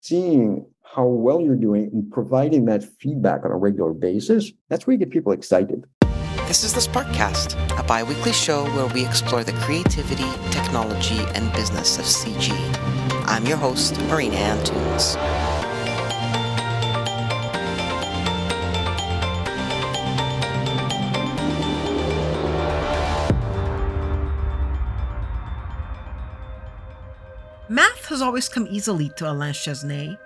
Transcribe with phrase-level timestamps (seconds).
[0.00, 4.92] seeing how well you're doing and providing that feedback on a regular basis, that's where
[4.92, 5.84] you get people excited.
[6.48, 11.52] This is the Sparkcast, a bi weekly show where we explore the creativity, technology, and
[11.52, 12.50] business of CG.
[13.26, 15.16] I'm your host, Marina Antunes.
[28.20, 30.18] Has always come easily to Alain Chesnais,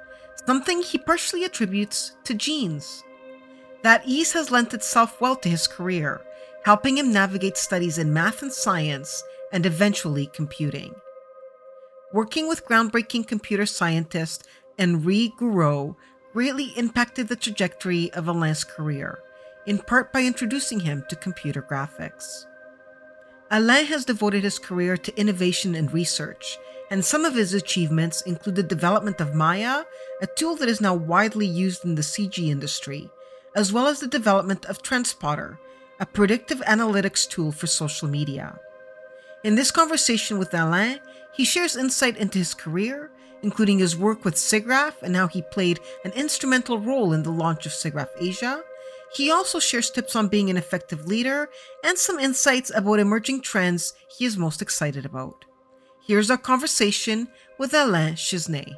[0.47, 3.05] something he partially attributes to genes.
[3.85, 6.21] That ease has lent itself well to his career,
[6.65, 9.23] helping him navigate studies in math and science
[9.53, 10.93] and eventually computing.
[12.13, 14.45] Working with groundbreaking computer scientist
[14.77, 15.95] Henri Gouraud
[16.33, 19.21] greatly impacted the trajectory of Alain's career,
[19.67, 22.47] in part by introducing him to computer graphics.
[23.51, 26.59] Alain has devoted his career to innovation and research,
[26.91, 29.85] and some of his achievements include the development of Maya,
[30.23, 33.11] a tool that is now widely used in the CG industry,
[33.55, 35.59] as well as the development of TrendSpottr,
[36.01, 38.59] a predictive analytics tool for social media.
[39.45, 41.01] In this conversation with Alain,
[41.33, 43.11] he shares insight into his career,
[43.43, 47.67] including his work with SIGGRAPH and how he played an instrumental role in the launch
[47.67, 48.63] of SIGGRAPH Asia.
[49.15, 51.49] He also shares tips on being an effective leader
[51.85, 55.45] and some insights about emerging trends he is most excited about.
[56.07, 58.77] Here's our conversation with Alain Chesnais.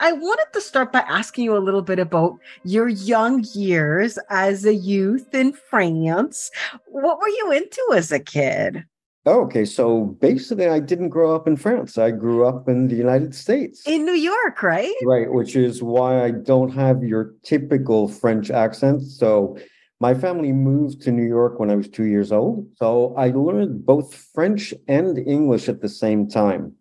[0.00, 4.64] I wanted to start by asking you a little bit about your young years as
[4.64, 6.50] a youth in France.
[6.86, 8.84] What were you into as a kid?
[9.28, 11.98] Oh, okay, so basically, I didn't grow up in France.
[11.98, 13.82] I grew up in the United States.
[13.84, 14.94] In New York, right?
[15.04, 19.02] Right, which is why I don't have your typical French accent.
[19.02, 19.58] So,
[19.98, 22.68] my family moved to New York when I was two years old.
[22.76, 26.74] So, I learned both French and English at the same time,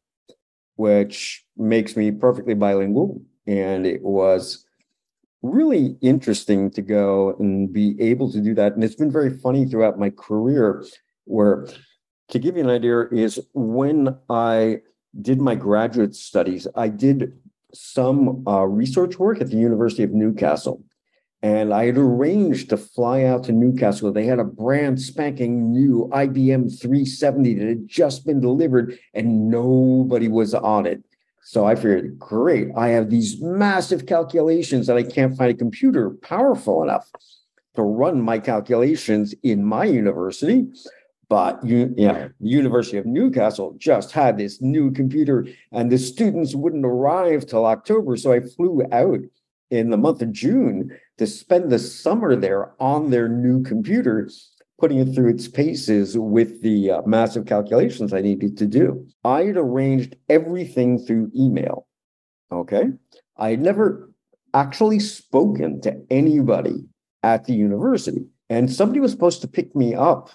[0.75, 3.23] which makes me perfectly bilingual.
[3.47, 4.63] And it was
[5.41, 8.73] really interesting to go and be able to do that.
[8.73, 10.85] And it's been very funny throughout my career,
[11.23, 11.67] where
[12.29, 14.79] to give you an idea, is when I
[15.21, 17.33] did my graduate studies, I did
[17.73, 20.83] some uh, research work at the University of Newcastle.
[21.41, 24.11] And I had arranged to fly out to Newcastle.
[24.11, 30.27] They had a brand spanking new IBM 370 that had just been delivered, and nobody
[30.27, 31.03] was on it.
[31.43, 36.09] So I figured, great, I have these massive calculations that I can't find a computer
[36.09, 37.11] powerful enough
[37.75, 40.65] to run my calculations in my university.
[41.27, 46.55] But you, yeah, the University of Newcastle just had this new computer, and the students
[46.55, 48.15] wouldn't arrive till October.
[48.17, 49.19] So I flew out
[49.71, 54.29] in the month of June to spend the summer there on their new computer
[54.79, 59.07] putting it through its paces with the uh, massive calculations I needed to do.
[59.23, 61.87] I had arranged everything through email.
[62.51, 62.89] Okay.
[63.37, 64.11] I had never
[64.53, 66.85] actually spoken to anybody
[67.23, 68.25] at the university.
[68.49, 70.29] And somebody was supposed to pick me up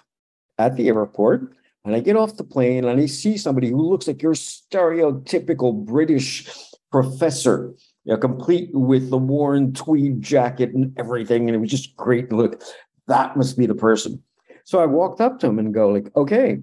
[0.60, 1.54] at the airport.
[1.84, 5.74] And I get off the plane and I see somebody who looks like your stereotypical
[5.74, 6.46] British
[6.92, 7.72] professor,
[8.04, 11.48] you know, complete with the worn tweed jacket and everything.
[11.48, 12.30] And it was just great.
[12.30, 12.62] Look,
[13.08, 14.22] that must be the person.
[14.64, 16.58] So I walked up to him and go like, okay,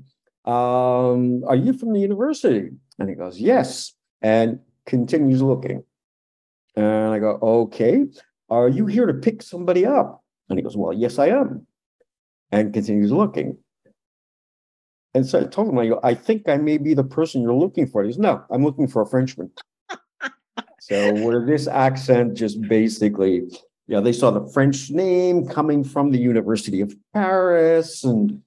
[0.46, 2.70] um, are you from the university?
[3.00, 5.84] And he goes, yes, and continues looking.
[6.76, 8.06] And I go, okay,
[8.50, 10.24] are you here to pick somebody up?
[10.48, 11.66] And he goes, well, yes, I am.
[12.52, 13.58] And continues looking.
[15.18, 17.54] And so I told him, I go, I think I may be the person you're
[17.54, 18.04] looking for.
[18.04, 19.50] He goes, no, I'm looking for a Frenchman.
[20.80, 23.48] so where this accent just basically
[23.88, 28.04] yeah, they saw the French name coming from the University of Paris.
[28.04, 28.42] And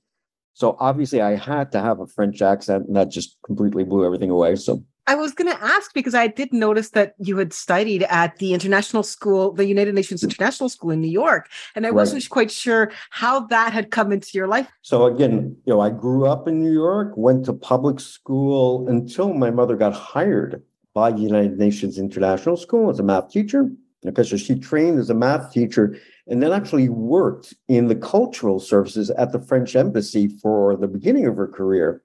[0.53, 4.31] so obviously I had to have a French accent, and that just completely blew everything
[4.31, 4.57] away.
[4.57, 8.37] So I was going to ask because I did notice that you had studied at
[8.37, 11.49] the international school, the United Nations International School in New York.
[11.75, 14.69] And I wasn't quite sure how that had come into your life.
[14.83, 19.35] So, again, you know, I grew up in New York, went to public school until
[19.35, 20.63] my mother got hired
[20.95, 23.71] by the United Nations International School as a math teacher
[24.03, 25.97] because she trained as a math teacher
[26.27, 31.27] and then actually worked in the cultural services at the French embassy for the beginning
[31.27, 32.03] of her career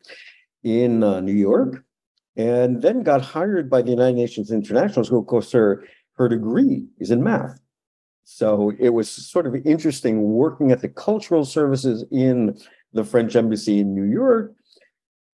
[0.63, 1.84] in uh, New York,
[2.37, 5.19] and then got hired by the United Nations International School.
[5.21, 7.59] Of course, her, her degree is in math.
[8.25, 12.57] So it was sort of interesting working at the cultural services in
[12.93, 14.55] the French embassy in New York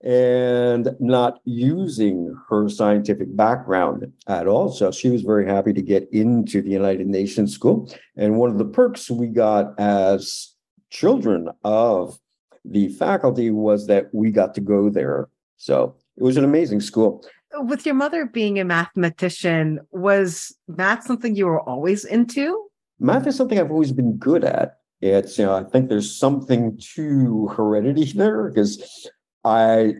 [0.03, 4.69] and not using her scientific background at all.
[4.71, 7.91] So she was very happy to get into the United Nations school.
[8.17, 10.55] And one of the perks we got as
[10.89, 12.19] children of
[12.65, 15.29] the faculty was that we got to go there.
[15.57, 17.25] So it was an amazing school.
[17.53, 22.65] with your mother being a mathematician, was math something you were always into?
[22.99, 24.77] Math is something I've always been good at.
[25.01, 29.09] It's, you know, I think there's something to heredity there because
[29.43, 29.95] I,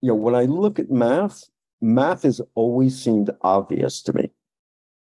[0.00, 1.44] you know, when I look at math,
[1.80, 4.30] math has always seemed obvious to me.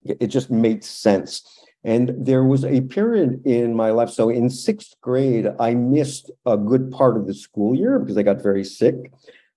[0.04, 1.48] It just made sense.
[1.86, 4.10] And there was a period in my life.
[4.10, 8.24] So in sixth grade, I missed a good part of the school year because I
[8.24, 9.12] got very sick.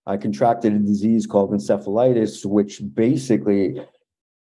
[0.06, 3.80] I contracted a disease called encephalitis, which basically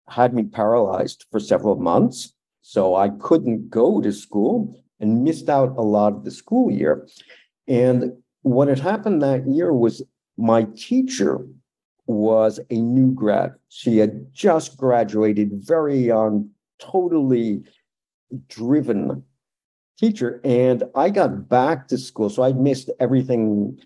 [0.07, 2.33] had me paralyzed for several months.
[2.61, 7.07] So I couldn't go to school and missed out a lot of the school year.
[7.67, 10.01] And what had happened that year was
[10.37, 11.45] my teacher
[12.07, 13.53] was a new grad.
[13.67, 17.63] She had just graduated, very young, totally
[18.47, 19.23] driven
[19.97, 20.39] teacher.
[20.43, 22.29] And I got back to school.
[22.29, 23.77] So I missed everything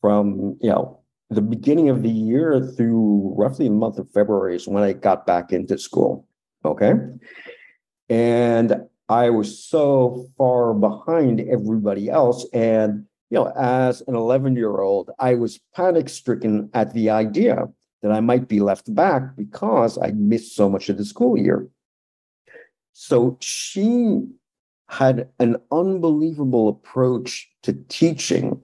[0.00, 0.97] from, you know,
[1.30, 5.26] the beginning of the year through roughly the month of February is when I got
[5.26, 6.26] back into school.
[6.64, 6.94] Okay.
[8.08, 8.76] And
[9.08, 12.46] I was so far behind everybody else.
[12.52, 17.68] And you know, as an 11 year old, I was panic stricken at the idea
[18.02, 21.68] that I might be left back because I missed so much of the school year.
[22.92, 24.24] So she
[24.88, 28.60] had an unbelievable approach to teaching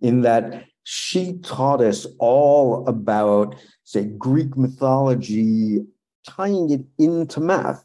[0.00, 5.84] in that she taught us all about, say, Greek mythology,
[6.24, 7.84] tying it into math.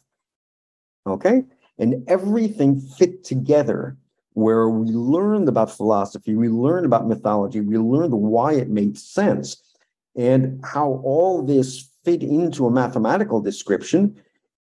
[1.04, 1.42] Okay.
[1.80, 3.96] And everything fit together
[4.34, 9.60] where we learned about philosophy, we learned about mythology, we learned why it made sense,
[10.14, 14.14] and how all this fit into a mathematical description.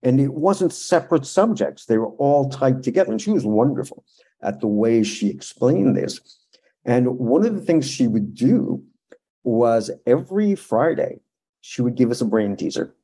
[0.02, 3.12] And it wasn't separate subjects, they were all tied together.
[3.12, 4.06] And she was wonderful
[4.42, 6.41] at the way she explained this.
[6.84, 8.82] And one of the things she would do
[9.44, 11.20] was every Friday,
[11.60, 12.94] she would give us a brain teaser.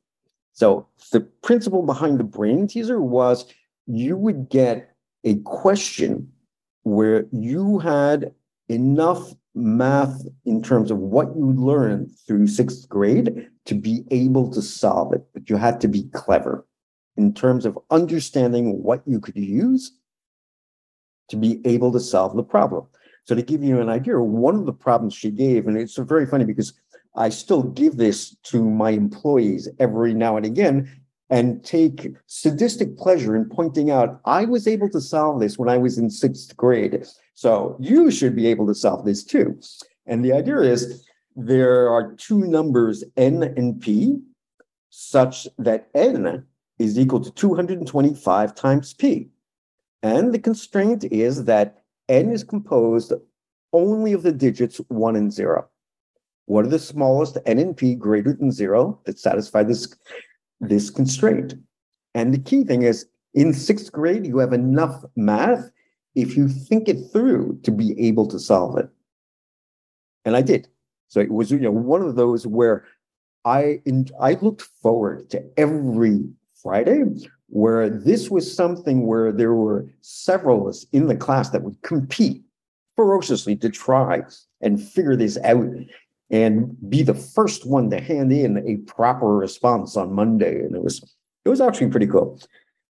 [0.53, 3.45] So the principle behind the brain teaser was
[3.87, 4.93] you would get
[5.23, 6.31] a question
[6.83, 8.33] where you had
[8.67, 14.61] enough math in terms of what you learned through sixth grade to be able to
[14.61, 16.65] solve it, but you had to be clever
[17.17, 19.91] in terms of understanding what you could use
[21.29, 22.85] to be able to solve the problem.
[23.29, 26.25] So, to give you an idea, one of the problems she gave, and it's very
[26.25, 26.73] funny because
[27.15, 30.89] I still give this to my employees every now and again,
[31.29, 35.77] and take sadistic pleasure in pointing out, I was able to solve this when I
[35.77, 37.05] was in sixth grade.
[37.35, 39.59] So you should be able to solve this too.
[40.07, 41.05] And the idea is
[41.35, 44.17] there are two numbers, n and p,
[44.89, 46.47] such that n
[46.79, 49.29] is equal to 225 times p.
[50.01, 51.78] And the constraint is that
[52.09, 53.13] n is composed
[53.71, 55.67] only of the digits 1 and 0.
[56.45, 59.95] What are the smallest n and p greater than 0 that satisfy this
[60.59, 61.55] this constraint.
[62.15, 65.69] And the key thing is in sixth grade, you have enough math
[66.15, 68.89] if you think it through to be able to solve it.
[70.25, 70.67] And I did.
[71.07, 72.85] So it was you know one of those where
[73.45, 73.81] I
[74.19, 76.25] I looked forward to every
[76.61, 77.03] Friday
[77.49, 81.81] where this was something where there were several of us in the class that would
[81.81, 82.43] compete
[82.95, 84.21] ferociously to try
[84.61, 85.65] and figure this out
[86.29, 90.59] and be the first one to hand in a proper response on Monday.
[90.59, 91.01] And it was
[91.45, 92.39] it was actually pretty cool.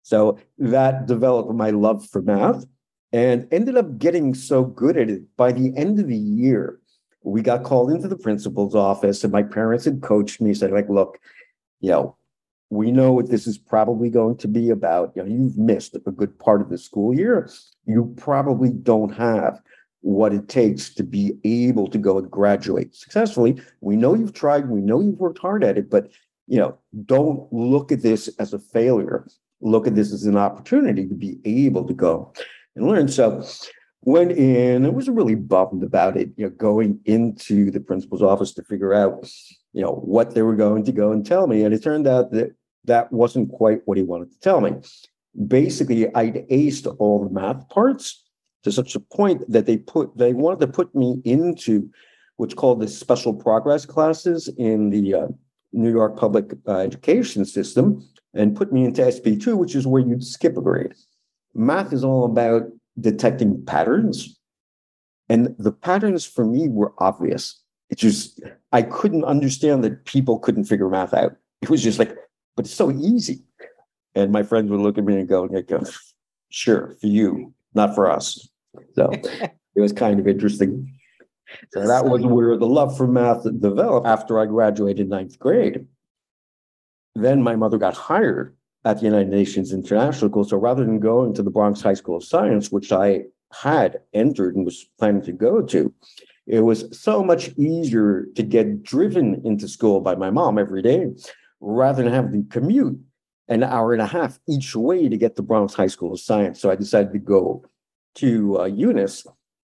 [0.02, 2.64] So that developed my love for math
[3.12, 6.80] and ended up getting so good at it by the end of the year.
[7.22, 10.88] We got called into the principal's office, and my parents had coached me, said, like,
[10.88, 11.18] look,
[11.80, 12.16] you know,
[12.70, 15.12] we know what this is probably going to be about.
[15.14, 17.48] You know, you've missed a good part of the school year.
[17.86, 19.60] You probably don't have
[20.00, 23.60] what it takes to be able to go and graduate successfully.
[23.80, 26.10] We know you've tried, we know you've worked hard at it, but
[26.46, 29.26] you know, don't look at this as a failure.
[29.60, 32.32] Look at this as an opportunity to be able to go
[32.76, 33.08] and learn.
[33.08, 33.44] So
[34.02, 38.52] went in, I was really bummed about it, you know, going into the principal's office
[38.54, 39.28] to figure out,
[39.76, 41.62] you know, what they were going to go and tell me.
[41.62, 42.54] And it turned out that
[42.86, 44.72] that wasn't quite what he wanted to tell me.
[45.46, 48.24] Basically, I'd aced all the math parts
[48.62, 51.90] to such a point that they put they wanted to put me into
[52.38, 55.26] what's called the special progress classes in the uh,
[55.74, 58.02] New York public uh, education system
[58.32, 60.94] and put me into SP2, which is where you'd skip a grade.
[61.54, 62.62] Math is all about
[62.98, 64.38] detecting patterns.
[65.28, 67.62] And the patterns for me were obvious.
[67.90, 68.40] It just,
[68.72, 71.36] I couldn't understand that people couldn't figure math out.
[71.62, 72.16] It was just like,
[72.56, 73.44] but it's so easy.
[74.14, 75.84] And my friends would look at me and go, oh,
[76.50, 78.48] sure, for you, not for us.
[78.94, 80.92] So it was kind of interesting.
[81.72, 85.86] So that was where the love for math developed after I graduated ninth grade.
[87.14, 90.44] Then my mother got hired at the United Nations International School.
[90.44, 94.56] So rather than going to the Bronx High School of Science, which I had entered
[94.56, 95.92] and was planning to go to,
[96.46, 101.06] it was so much easier to get driven into school by my mom every day
[101.60, 102.98] rather than having to commute
[103.48, 106.60] an hour and a half each way to get to Bronx High School of Science.
[106.60, 107.64] So I decided to go
[108.16, 109.26] to uh, UNIS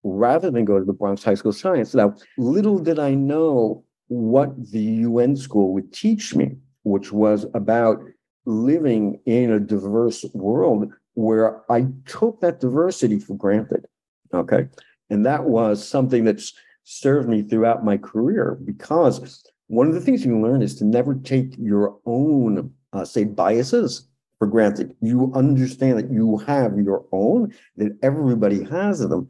[0.02, 1.94] rather than go to the Bronx High School of Science.
[1.94, 8.02] Now, little did I know what the UN school would teach me, which was about
[8.44, 13.86] living in a diverse world where I took that diversity for granted.
[14.34, 14.68] Okay.
[15.12, 16.54] And that was something that's
[16.84, 21.14] served me throughout my career because one of the things you learn is to never
[21.16, 24.96] take your own, uh, say, biases for granted.
[25.02, 29.28] You understand that you have your own, that everybody has them,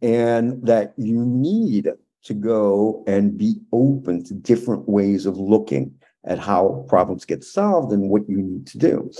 [0.00, 1.90] and that you need
[2.22, 5.92] to go and be open to different ways of looking
[6.22, 9.10] at how problems get solved and what you need to do.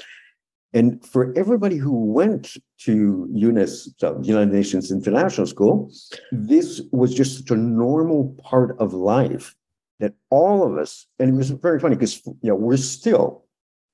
[0.72, 5.90] And for everybody who went to UNIS, so United Nations International School,
[6.32, 9.54] this was just such a normal part of life
[10.00, 13.44] that all of us, and it was very funny because you know we're still,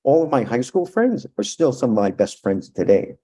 [0.03, 3.15] all of my high school friends are still some of my best friends today.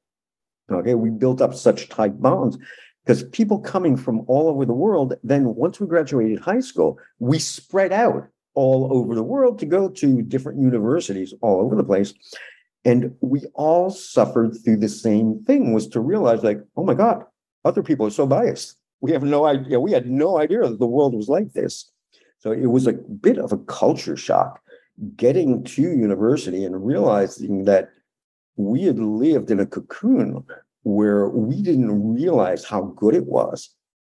[0.72, 2.58] Okay, we built up such tight bonds
[3.06, 7.40] because people coming from all over the world, then once we graduated high school, we
[7.40, 12.14] spread out all over the world to go to different universities all over the place.
[12.86, 17.24] And we all suffered through the same thing was to realize like, oh my God,
[17.66, 18.78] other people are so biased.
[19.02, 19.80] We have no idea.
[19.80, 21.92] We had no idea that the world was like this.
[22.40, 24.62] So it was a bit of a culture shock
[25.16, 27.90] getting to university and realizing that
[28.56, 30.44] we had lived in a cocoon
[30.84, 33.70] where we didn't realize how good it was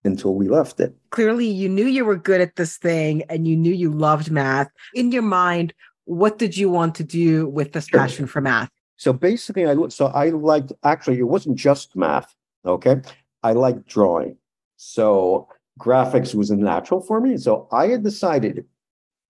[0.04, 0.96] until we left it.
[1.12, 4.70] Clearly, you knew you were good at this thing and you knew you loved math.
[4.96, 5.74] In your mind,
[6.06, 8.70] what did you want to do with this passion for math?
[8.98, 12.36] So basically, I so I liked actually it wasn't just math.
[12.66, 12.98] Okay,
[13.44, 14.38] I liked drawing.
[14.78, 15.48] So
[15.80, 17.38] graphics was a natural for me.
[17.38, 18.66] So I had decided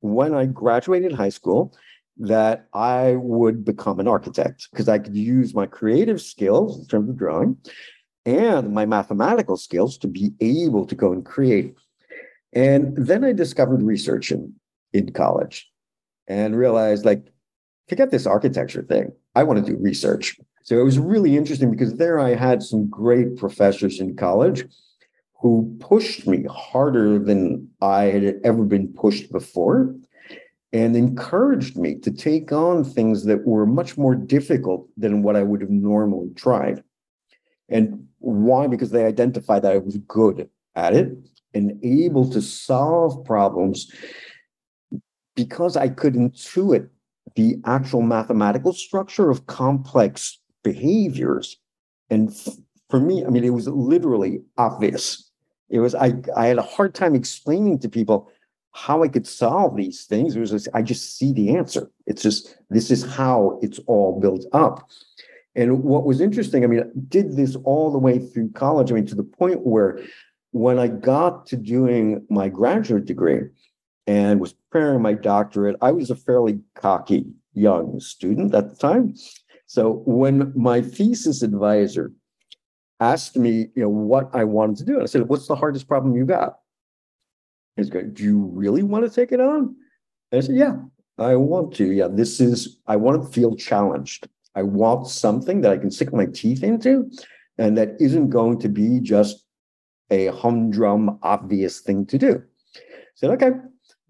[0.01, 1.74] when I graduated high school
[2.18, 7.10] that I would become an architect because I could use my creative skills in terms
[7.10, 7.58] of drawing
[8.25, 11.75] and my mathematical skills to be able to go and create.
[12.54, 14.54] And then I discovered research in,
[14.94, 15.71] in college
[16.28, 17.25] and realized like,
[17.88, 19.12] forget this architecture thing.
[19.36, 20.40] I want to do research.
[20.63, 24.66] So it was really interesting because there I had some great professors in college
[25.42, 29.96] who pushed me harder than I had ever been pushed before
[30.72, 35.44] and encouraged me to take on things that were much more difficult than what I
[35.44, 36.84] would have normally tried.
[37.68, 38.68] And why?
[38.68, 41.12] Because they identified that I was good at it
[41.54, 43.92] and able to solve problems
[45.36, 46.90] because I could intuit
[47.36, 51.58] the actual mathematical structure of complex behaviors.
[52.10, 52.56] And f-
[52.90, 55.32] for me, I mean, it was literally obvious.
[55.70, 58.30] It was, I, I had a hard time explaining to people
[58.74, 60.36] how I could solve these things.
[60.36, 61.90] It was just, I just see the answer.
[62.06, 64.90] It's just, this is how it's all built up.
[65.56, 68.92] And what was interesting, I mean, I did this all the way through college.
[68.92, 70.00] I mean, to the point where
[70.52, 73.42] when I got to doing my graduate degree
[74.08, 79.15] and was preparing my doctorate, I was a fairly cocky young student at the time.
[79.65, 82.12] So when my thesis advisor
[83.00, 85.88] asked me, you know, what I wanted to do, and I said, "What's the hardest
[85.88, 86.60] problem you got?"
[87.75, 89.75] He's going, "Do you really want to take it on?"
[90.31, 90.77] And I said, "Yeah,
[91.17, 91.91] I want to.
[91.91, 92.79] Yeah, this is.
[92.88, 97.10] I want to feel challenged." I want something that I can stick my teeth into
[97.58, 99.46] and that isn't going to be just
[100.10, 102.43] a humdrum, obvious thing to do.
[102.75, 102.79] I
[103.15, 103.51] said, okay,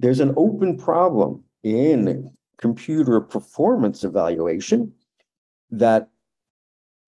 [0.01, 4.91] there's an open problem in computer performance evaluation
[5.69, 6.09] that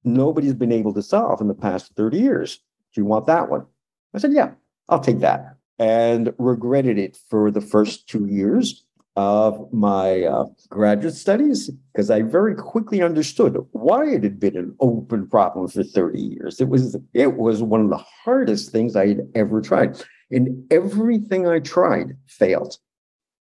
[0.04, 2.58] nobody's been able to solve in the past 30 years.
[2.94, 3.66] Do you want that one?
[4.14, 4.52] I said, yeah,
[4.90, 5.58] I'll take that.
[5.80, 8.86] And regretted it for the first two years
[9.16, 14.76] of my uh, graduate studies because I very quickly understood why it had been an
[14.80, 16.62] open problem for 30 years.
[16.62, 20.04] It was it was one of the hardest things I had ever tried.
[20.32, 22.78] And everything I tried failed.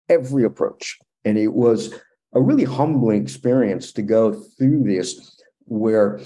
[0.08, 0.98] Every approach.
[1.24, 1.94] And it was
[2.34, 6.20] a really humbling experience to go through this where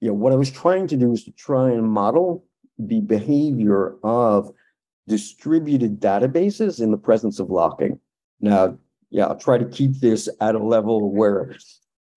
[0.00, 2.44] you know what I was trying to do was to try and model
[2.78, 4.50] the behavior of
[5.06, 8.00] distributed databases in the presence of locking
[8.40, 8.78] now,
[9.10, 11.54] yeah, I'll try to keep this at a level where,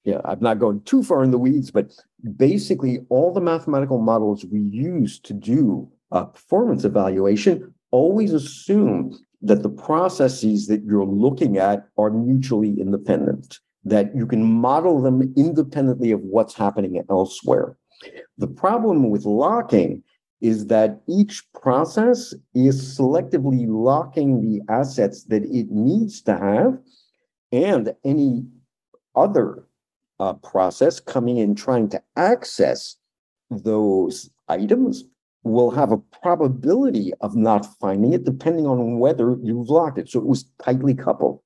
[0.04, 1.92] yeah, I'm not going too far in the weeds, but
[2.38, 9.64] basically all the mathematical models we use to do uh, performance evaluation always assume that
[9.64, 16.12] the processes that you're looking at are mutually independent, that you can model them independently
[16.12, 17.76] of what's happening elsewhere.
[18.38, 20.04] The problem with locking
[20.40, 26.78] is that each process is selectively locking the assets that it needs to have,
[27.52, 28.46] and any
[29.16, 29.66] other
[30.20, 32.98] uh, process coming in trying to access
[33.50, 35.04] those items
[35.44, 40.10] will have a probability of not finding it depending on whether you've locked it.
[40.10, 41.42] So it was tightly coupled.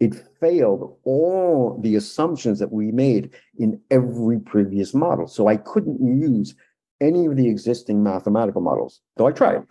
[0.00, 5.26] It failed all the assumptions that we made in every previous model.
[5.26, 6.54] So I couldn't use
[7.00, 9.64] any of the existing mathematical models, though I tried,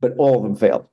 [0.00, 0.86] but all of them failed.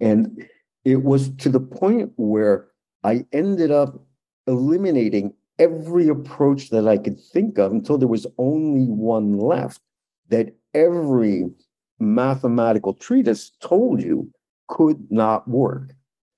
[0.00, 0.46] And
[0.84, 2.68] it was to the point where
[3.02, 4.02] I ended up
[4.46, 9.80] eliminating every approach that I could think of until there was only one left
[10.28, 11.50] that every
[11.98, 14.30] mathematical treatise told you
[14.68, 15.94] could not work.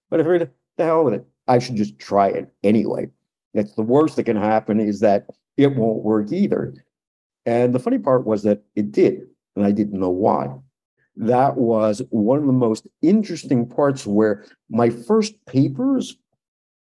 [0.09, 1.27] But I figured, the hell with it.
[1.49, 3.09] I should just try it anyway.
[3.55, 5.27] That's the worst that can happen is that
[5.57, 6.75] it won't work either.
[7.47, 9.23] And the funny part was that it did,
[9.57, 10.49] and I didn't know why.
[11.17, 16.17] That was one of the most interesting parts where my first papers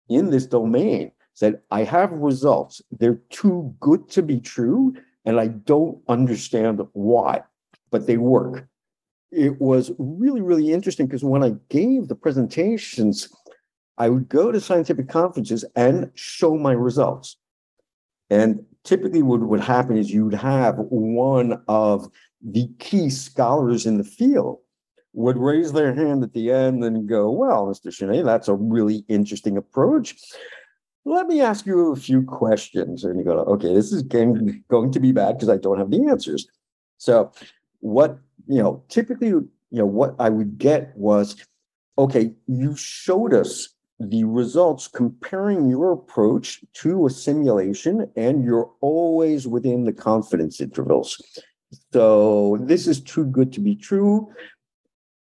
[0.09, 2.83] in this domain said, I have results.
[2.91, 7.43] They're too good to be true, and I don't understand why,
[7.91, 8.67] but they work.
[9.31, 13.29] It was really, really interesting because when I gave the presentations,
[13.99, 17.37] I would go to scientific conferences and show my results.
[18.31, 22.09] And typically, what would happen is you'd have one of
[22.43, 24.59] the key scholars in the field
[25.15, 27.87] would raise their hand at the end and go, Well, Mr.
[27.87, 30.17] Chesnais, that's a really interesting approach
[31.05, 33.05] let me ask you a few questions.
[33.05, 36.07] And you go, okay, this is going, to be bad because I don't have the
[36.09, 36.47] answers.
[36.99, 37.31] So
[37.81, 41.37] what, you know, typically, you know, what I would get was,
[41.99, 43.69] okay, you showed us
[44.01, 51.21] the results comparing your approach to a simulation and you're always within the confidence intervals.
[51.93, 54.33] So this is too good to be true.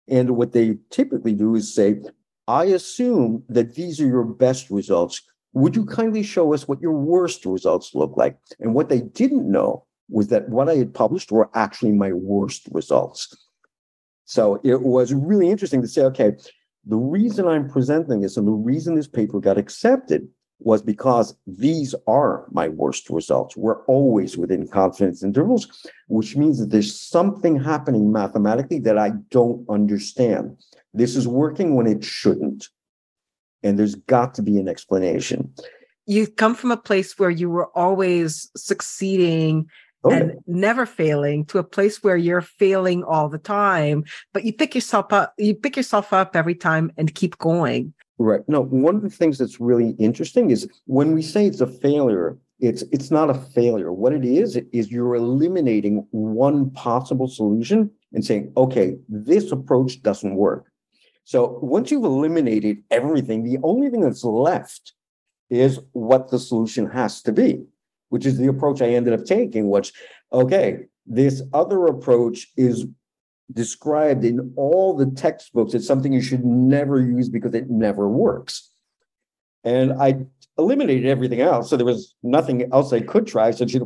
[0.08, 2.00] And what they typically do is say,
[2.46, 5.22] I assume that these are your best results
[5.54, 8.36] would you kindly show us what your worst results look like?
[8.60, 12.68] And what they didn't know was that what I had published were actually my worst
[12.72, 13.34] results.
[14.26, 16.32] So it was really interesting to say, okay,
[16.84, 21.94] the reason I'm presenting this and the reason this paper got accepted was because these
[22.06, 23.56] are my worst results.
[23.56, 29.68] We're always within confidence intervals, which means that there's something happening mathematically that I don't
[29.68, 30.58] understand.
[30.92, 32.68] This is working when it shouldn't
[33.64, 35.52] and there's got to be an explanation.
[36.06, 39.66] You come from a place where you were always succeeding
[40.04, 40.10] oh.
[40.10, 44.74] and never failing to a place where you're failing all the time, but you pick
[44.74, 47.94] yourself up, you pick yourself up every time and keep going.
[48.18, 48.42] Right.
[48.46, 52.38] No, one of the things that's really interesting is when we say it's a failure,
[52.60, 53.92] it's it's not a failure.
[53.92, 60.36] What it is is you're eliminating one possible solution and saying, okay, this approach doesn't
[60.36, 60.70] work.
[61.24, 64.92] So once you've eliminated everything, the only thing that's left
[65.50, 67.64] is what the solution has to be,
[68.10, 69.92] which is the approach I ended up taking, which,
[70.32, 72.86] okay, this other approach is
[73.52, 75.74] described in all the textbooks.
[75.74, 78.70] It's something you should never use because it never works.
[79.64, 80.26] And I
[80.58, 81.70] eliminated everything else.
[81.70, 83.50] So there was nothing else I could try.
[83.50, 83.80] So she,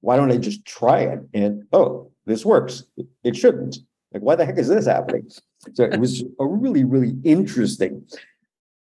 [0.00, 1.20] why don't I just try it?
[1.34, 2.84] And oh, this works.
[3.24, 3.78] It shouldn't.
[4.12, 5.28] Like, why the heck is this happening?
[5.74, 8.06] So it was a really, really interesting,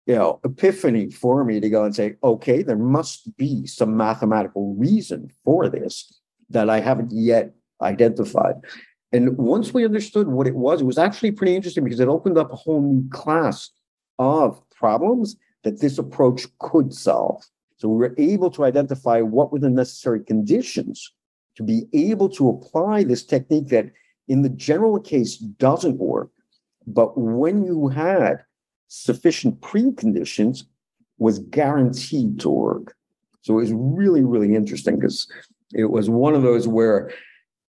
[0.06, 4.74] you know, epiphany for me to go and say, okay, there must be some mathematical
[4.74, 8.56] reason for this that I haven't yet identified.
[9.12, 12.38] And once we understood what it was, it was actually pretty interesting because it opened
[12.38, 13.70] up a whole new class
[14.18, 17.42] of problems that this approach could solve.
[17.76, 21.12] So we were able to identify what were the necessary conditions
[21.56, 23.90] to be able to apply this technique that
[24.28, 26.30] in the general case doesn't work
[26.94, 28.44] but when you had
[28.88, 30.64] sufficient preconditions,
[31.18, 32.96] was guaranteed to work.
[33.42, 35.30] So it was really, really interesting because
[35.72, 37.12] it was one of those where,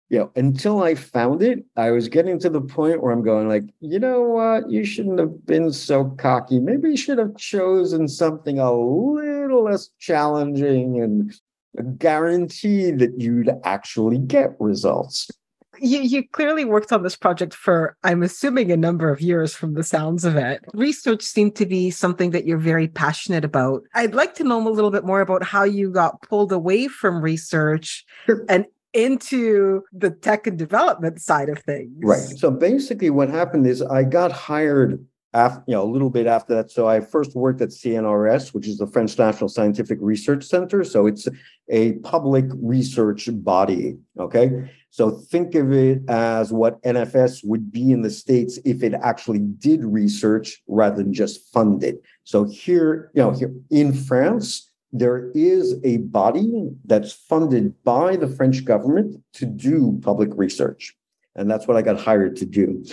[0.10, 3.48] you know, until I found it, I was getting to the point where I'm going
[3.48, 6.60] like, you know what, you shouldn't have been so cocky.
[6.60, 14.20] Maybe you should have chosen something a little less challenging and guaranteed that you'd actually
[14.20, 15.30] get results
[15.80, 19.74] you, you clearly worked on this project for, I'm assuming, a number of years from
[19.74, 20.64] the sounds of it.
[20.74, 23.84] Research seemed to be something that you're very passionate about.
[23.94, 27.22] I'd like to know a little bit more about how you got pulled away from
[27.22, 28.06] research
[28.50, 31.92] and into the tech and development side of things.
[32.04, 32.20] Right.
[32.20, 36.54] So basically, what happened is I got hired after, you know, a little bit after
[36.56, 36.70] that.
[36.70, 40.84] So I first worked at CNRS, which is the French National Scientific Research Center.
[40.84, 41.28] So it's
[41.70, 43.98] a public research body.
[44.20, 44.70] Okay.
[44.94, 49.40] So think of it as what NFS would be in the States if it actually
[49.40, 52.04] did research rather than just fund it.
[52.26, 58.28] So here, you know, here in France, there is a body that's funded by the
[58.28, 60.94] French government to do public research.
[61.36, 62.86] And that's what I got hired to do.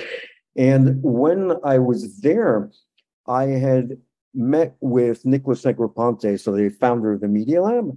[0.57, 2.71] And when I was there,
[3.27, 3.99] I had
[4.33, 7.95] met with Nicholas Negroponte, so the founder of the Media Lab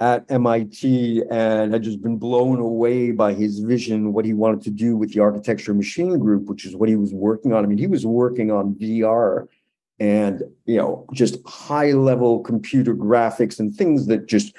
[0.00, 4.70] at MIT, and had just been blown away by his vision, what he wanted to
[4.70, 7.64] do with the architecture machine group, which is what he was working on.
[7.64, 9.48] I mean, he was working on VR
[9.98, 14.54] and you know just high level computer graphics and things that just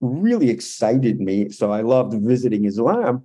[0.00, 1.48] really excited me.
[1.50, 3.24] So i loved visiting his lab.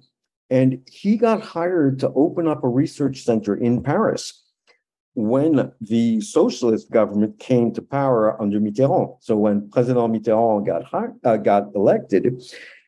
[0.49, 4.42] And he got hired to open up a research center in paris
[5.15, 9.17] when the socialist government came to power under Mitterrand.
[9.21, 12.43] So when President Mitterrand got uh, got elected,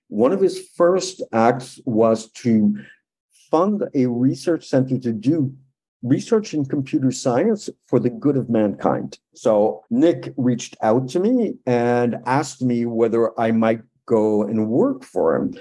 [0.07, 2.75] one of his first acts was to
[3.51, 5.53] fund a research center to do
[6.03, 9.17] research in computer science for the good of mankind.
[9.33, 15.03] So Nick reached out to me and asked me whether I might go and work
[15.03, 15.55] for him.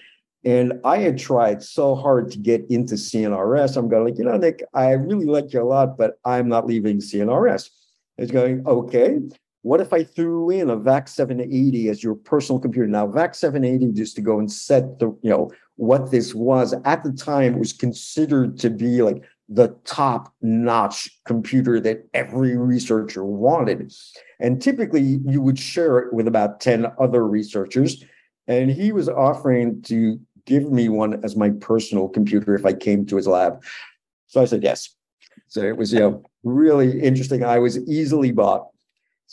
[0.45, 3.77] And I had tried so hard to get into CNRS.
[3.77, 6.67] I'm going like, you know, Nick, I really like you a lot, but I'm not
[6.67, 7.71] leaving CNRS.
[8.19, 9.21] He's going, okay.
[9.63, 12.87] What if I threw in a VAX 780 as your personal computer?
[12.87, 17.03] Now, VAX 780, just to go and set the, you know, what this was at
[17.03, 23.93] the time, was considered to be like the top notch computer that every researcher wanted.
[24.41, 28.05] And typically you would share it with about 10 other researchers.
[28.47, 33.07] And he was offering to give me one as my personal computer if I came
[33.07, 33.63] to his lab.
[34.27, 34.95] So I said yes.
[35.49, 37.45] So it was, you know, really interesting.
[37.45, 38.69] I was easily bought.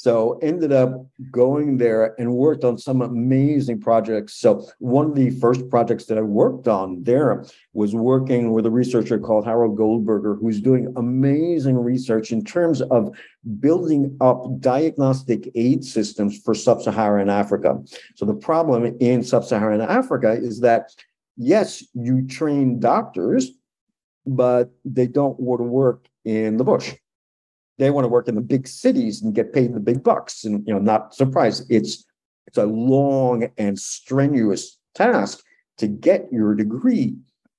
[0.02, 4.34] So ended up going there and worked on some amazing projects.
[4.34, 8.72] So one of the first projects that I worked on there was working with a
[8.72, 13.16] researcher called Harold Goldberger, who's doing amazing research in terms of
[13.60, 17.80] building up diagnostic aid systems for sub-Saharan Africa.
[18.16, 20.96] So the problem in sub-Saharan Africa is that
[21.38, 23.52] yes, you train doctors,
[24.26, 26.92] but they don't want to work in the bush
[27.82, 30.44] they want to work in the big cities and get paid the big bucks.
[30.44, 31.66] And you know, not surprised.
[31.70, 32.06] It's
[32.46, 35.44] it's a long and strenuous task
[35.78, 37.16] to get your degree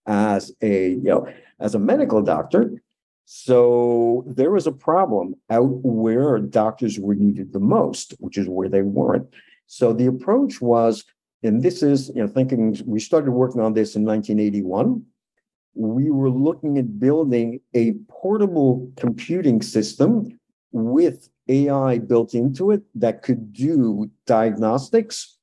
[0.06, 1.26] as a you know
[1.58, 2.80] as a medical doctor.
[3.24, 8.68] So there was a problem out where doctors were needed the most, which is where
[8.68, 9.26] they weren't.
[9.66, 11.04] So the approach was,
[11.42, 15.04] and this is, you know, thinking we started working on this in 1981
[15.74, 20.38] we were looking at building a portable computing system
[20.72, 25.38] with AI built into it that could do diagnostics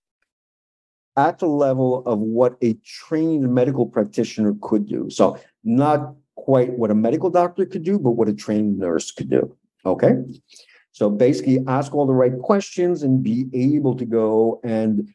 [1.17, 5.09] at the level of what a trained medical practitioner could do.
[5.09, 9.29] So, not quite what a medical doctor could do, but what a trained nurse could
[9.29, 9.55] do.
[9.85, 10.13] Okay.
[10.91, 15.09] So, basically, ask all the right questions and be able to go and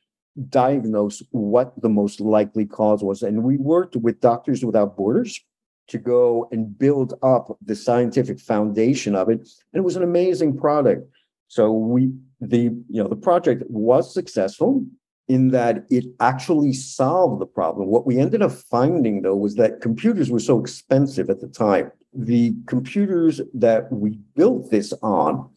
[0.49, 3.23] diagnose what the most likely cause was.
[3.23, 5.41] And we worked with Doctors Without Borders
[5.89, 9.39] to go and build up the scientific foundation of it.
[9.39, 11.09] And it was an amazing product.
[11.49, 14.85] So we the you know the project was successful
[15.29, 17.89] in that it actually solved the problem.
[17.89, 21.91] What we ended up finding though was that computers were so expensive at the time.
[22.13, 25.49] The computers that we built this on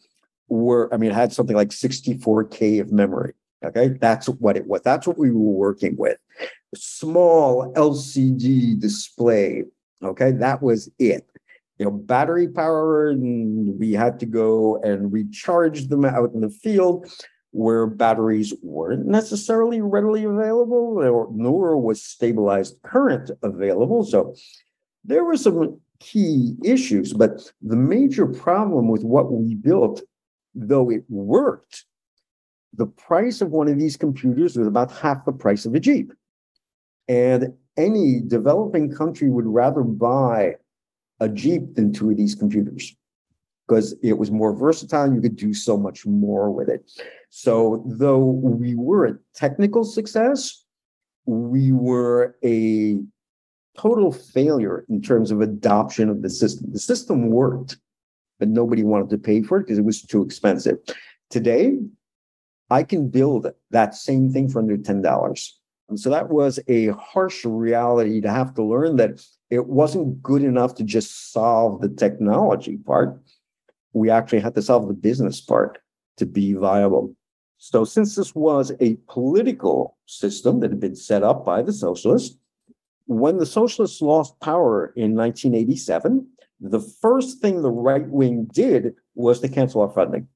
[0.48, 3.34] were, I mean, had something like 64K of memory.
[3.66, 4.82] Okay, that's what it was.
[4.84, 6.18] That's what we were working with.
[6.76, 9.64] Small LCD display.
[10.04, 11.28] Okay, that was it.
[11.80, 16.50] You know, battery power, and we had to go and recharge them out in the
[16.50, 17.08] field
[17.52, 24.04] where batteries weren't necessarily readily available, or, nor was stabilized current available.
[24.04, 24.36] So
[25.04, 30.02] there were some key issues, but the major problem with what we built,
[30.54, 31.86] though it worked,
[32.74, 36.12] the price of one of these computers was about half the price of a Jeep.
[37.08, 40.56] And any developing country would rather buy
[41.20, 42.96] a Jeep than two of these computers
[43.68, 45.14] because it was more versatile.
[45.14, 46.90] You could do so much more with it.
[47.30, 50.64] So, though we were a technical success,
[51.26, 53.00] we were a
[53.78, 56.72] total failure in terms of adoption of the system.
[56.72, 57.78] The system worked,
[58.40, 60.78] but nobody wanted to pay for it because it was too expensive.
[61.30, 61.78] Today,
[62.70, 65.52] I can build that same thing for under $10.
[65.90, 70.44] And so that was a harsh reality to have to learn that it wasn't good
[70.44, 73.22] enough to just solve the technology part.
[73.94, 75.80] We actually had to solve the business part
[76.18, 77.16] to be viable.
[77.60, 82.38] So, since this was a political system that had been set up by the socialists,
[83.08, 86.28] when the socialists lost power in 1987,
[86.60, 90.28] the first thing the right wing did was to cancel our funding.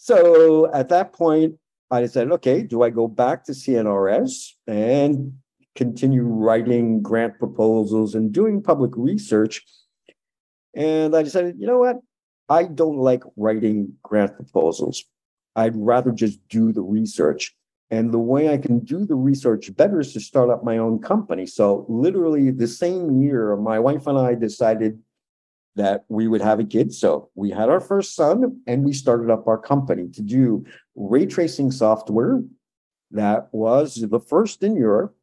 [0.00, 1.56] So at that point,
[1.90, 5.32] I decided, okay, do I go back to CNRS and
[5.74, 9.64] continue writing grant proposals and doing public research?
[10.74, 11.96] And I decided, you know what?
[12.48, 15.02] I don't like writing grant proposals.
[15.56, 17.52] I'd rather just do the research.
[17.90, 21.00] And the way I can do the research better is to start up my own
[21.00, 21.46] company.
[21.46, 25.00] So, literally, the same year, my wife and I decided
[25.78, 26.92] that we would have a kid.
[26.92, 30.64] So, we had our first son and we started up our company to do
[30.94, 32.42] ray tracing software
[33.10, 35.16] that was the first in Europe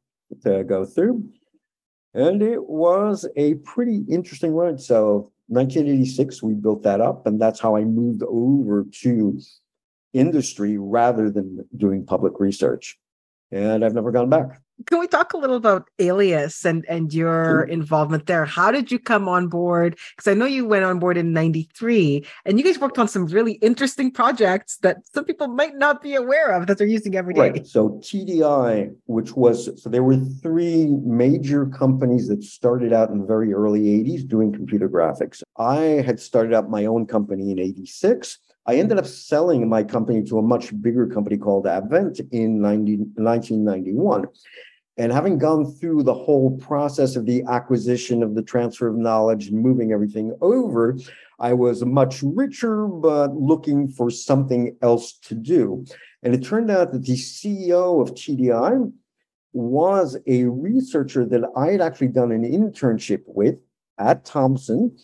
[0.43, 1.23] to go through.
[2.13, 4.79] And it was a pretty interesting ride.
[4.79, 9.39] So, 1986, we built that up, and that's how I moved over to
[10.13, 12.97] industry rather than doing public research.
[13.51, 14.61] And I've never gone back.
[14.87, 18.45] Can we talk a little about Alias and and your involvement there?
[18.45, 19.97] How did you come on board?
[20.15, 23.25] Because I know you went on board in 93 and you guys worked on some
[23.27, 27.33] really interesting projects that some people might not be aware of that they're using every
[27.33, 27.51] day.
[27.51, 27.67] Right.
[27.67, 33.25] So TDI, which was so there were three major companies that started out in the
[33.25, 35.41] very early 80s doing computer graphics.
[35.57, 40.23] I had started up my own company in 86 I ended up selling my company
[40.23, 44.25] to a much bigger company called Advent in 90, 1991.
[44.97, 49.47] And having gone through the whole process of the acquisition of the transfer of knowledge
[49.47, 50.97] and moving everything over,
[51.37, 55.85] I was much richer, but looking for something else to do.
[56.23, 58.91] And it turned out that the CEO of TDI
[59.53, 63.55] was a researcher that I had actually done an internship with
[63.99, 64.97] at Thomson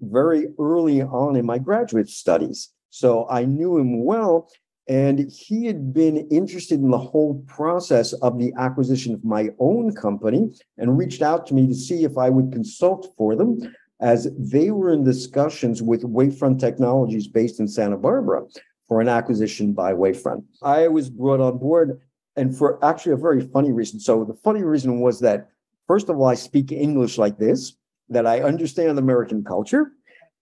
[0.00, 2.70] very early on in my graduate studies.
[2.90, 4.50] So I knew him well.
[4.88, 9.94] And he had been interested in the whole process of the acquisition of my own
[9.94, 13.60] company and reached out to me to see if I would consult for them
[14.00, 18.44] as they were in discussions with Wavefront Technologies based in Santa Barbara
[18.88, 20.42] for an acquisition by Wavefront.
[20.62, 22.00] I was brought on board
[22.36, 24.00] and for actually a very funny reason.
[24.00, 25.50] So the funny reason was that,
[25.86, 27.74] first of all, I speak English like this,
[28.08, 29.92] that I understand American culture,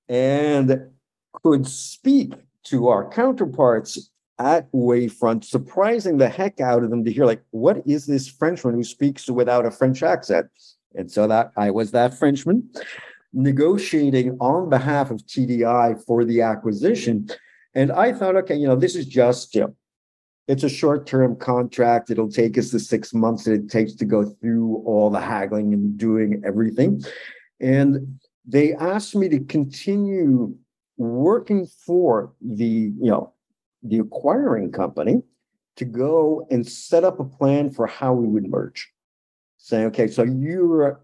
[0.09, 0.89] and
[1.43, 7.25] could speak to our counterparts at Wavefront, surprising the heck out of them to hear,
[7.25, 10.47] like, what is this Frenchman who speaks without a French accent?
[10.95, 12.71] And so that I was that Frenchman
[13.33, 17.29] negotiating on behalf of TDI for the acquisition.
[17.75, 19.77] And I thought, okay, you know, this is just, you know,
[20.49, 22.11] it's a short term contract.
[22.11, 25.75] It'll take us the six months that it takes to go through all the haggling
[25.75, 27.03] and doing everything.
[27.61, 30.57] And they asked me to continue
[30.97, 33.33] working for the you know
[33.83, 35.23] the acquiring company
[35.77, 38.91] to go and set up a plan for how we would merge.
[39.59, 41.01] Saying okay so you're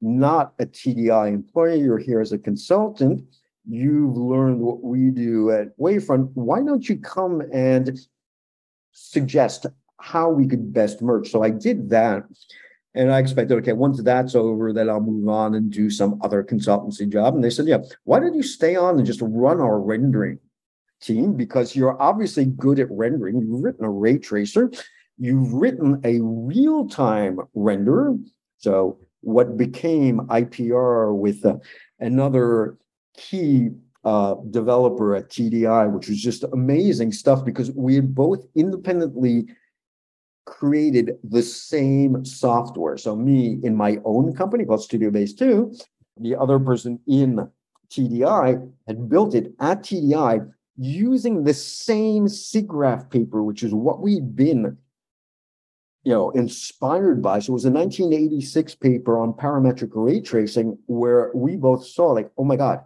[0.00, 3.22] not a tdi employee you're here as a consultant
[3.68, 8.00] you've learned what we do at wavefront why don't you come and
[8.90, 9.66] suggest
[10.00, 11.30] how we could best merge?
[11.30, 12.24] So i did that
[12.94, 16.44] and I expected, okay, once that's over, then I'll move on and do some other
[16.44, 17.34] consultancy job.
[17.34, 20.38] And they said, yeah, why don't you stay on and just run our rendering
[21.00, 21.34] team?
[21.34, 23.40] Because you're obviously good at rendering.
[23.40, 24.70] You've written a ray tracer,
[25.18, 28.22] you've written a real time renderer.
[28.58, 31.56] So, what became IPR with uh,
[32.00, 32.76] another
[33.16, 33.70] key
[34.04, 39.46] uh, developer at TDI, which was just amazing stuff because we had both independently
[40.44, 42.96] created the same software.
[42.96, 45.74] So me in my own company called Studio Base 2,
[46.20, 47.48] the other person in
[47.90, 54.34] TDI had built it at TDI using the same SIGGRAPH paper, which is what we'd
[54.34, 54.76] been
[56.04, 57.38] you know, inspired by.
[57.38, 62.30] So it was a 1986 paper on parametric ray tracing where we both saw like,
[62.36, 62.80] oh my God,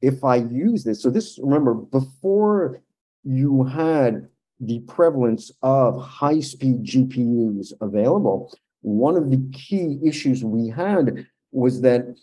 [0.00, 1.02] if I use this.
[1.02, 2.82] So this, remember, before
[3.24, 4.28] you had
[4.60, 11.80] the prevalence of high speed GPUs available, one of the key issues we had was
[11.82, 12.16] that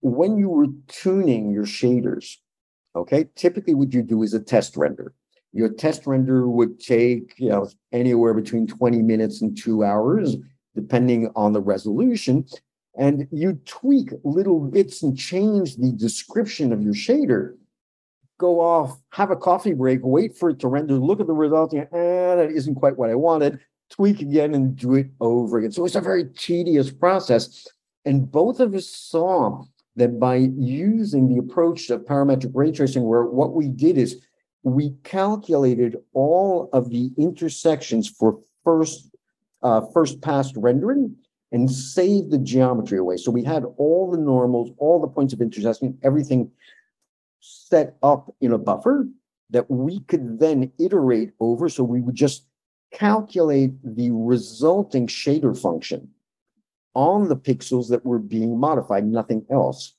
[0.00, 2.36] when you were tuning your shaders,
[2.96, 5.14] okay, typically what you do is a test render.
[5.52, 10.36] Your test render would take you know anywhere between 20 minutes and two hours,
[10.74, 12.46] depending on the resolution.
[12.98, 17.54] And you tweak little bits and change the description of your shader
[18.40, 21.74] go off, have a coffee break, wait for it to render, look at the results,
[21.74, 23.60] and eh, that isn't quite what I wanted.
[23.90, 25.72] tweak again and do it over again.
[25.72, 27.68] So it's a very tedious process.
[28.04, 29.64] And both of us saw
[29.96, 34.24] that by using the approach of parametric ray tracing, where what we did is
[34.62, 39.10] we calculated all of the intersections for first
[39.62, 41.14] uh, first pass rendering
[41.52, 43.16] and saved the geometry away.
[43.16, 46.50] So we had all the normals, all the points of intersection, everything
[47.40, 49.08] set up in a buffer
[49.50, 51.68] that we could then iterate over.
[51.68, 52.46] So we would just
[52.92, 56.08] calculate the resulting shader function
[56.94, 59.94] on the pixels that were being modified, nothing else.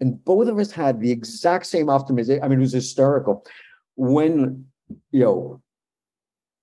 [0.00, 2.42] And both of us had the exact same optimization.
[2.42, 3.44] I mean, it was hysterical.
[3.96, 4.66] When,
[5.10, 5.62] you know,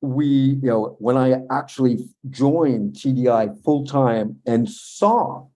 [0.02, 5.48] we, you know, when I actually joined TDI full time and saw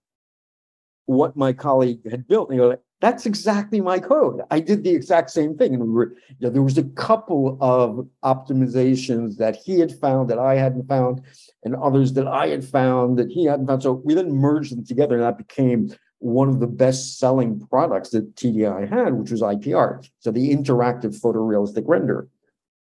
[1.06, 4.42] what my colleague had built, you know, that's exactly my code.
[4.50, 5.74] I did the exact same thing.
[5.74, 10.28] And we were, you know, there was a couple of optimizations that he had found
[10.28, 11.22] that I hadn't found,
[11.64, 13.82] and others that I had found that he hadn't found.
[13.82, 18.10] So we then merged them together, and that became one of the best selling products
[18.10, 20.06] that TDI had, which was IPR.
[20.18, 22.28] So the interactive photorealistic render.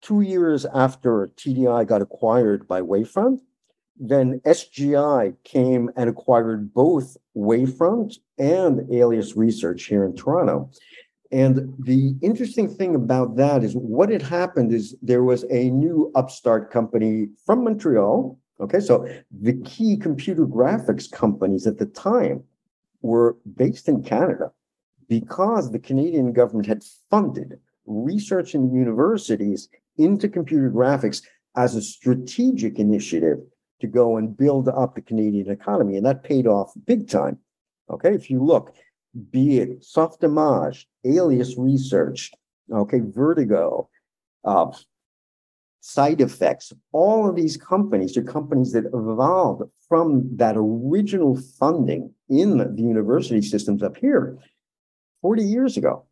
[0.02, 3.40] Two years after TDI got acquired by Wavefront,
[4.02, 10.72] then SGI came and acquired both Wavefront and Alias Research here in Toronto.
[11.32, 16.12] And the interesting thing about that is what had happened is there was a new
[16.16, 18.40] upstart company from Montreal.
[18.60, 22.44] Okay, so the key computer graphics companies at the time
[23.04, 24.52] were based in Canada
[25.08, 31.22] because the Canadian government had funded research in universities into computer graphics
[31.56, 33.40] as a strategic initiative
[33.82, 35.98] to go and build up the Canadian economy.
[35.98, 37.40] And that paid off big time.
[37.90, 38.76] Okay, if you look,
[39.32, 42.32] be it Softimage, Alias Research,
[42.72, 43.90] okay, Vertigo,
[44.46, 44.72] uh,
[45.98, 53.42] effects—all of these companies are companies that evolved from that original funding in the university
[53.42, 54.38] systems up here
[55.22, 56.06] 40 years ago.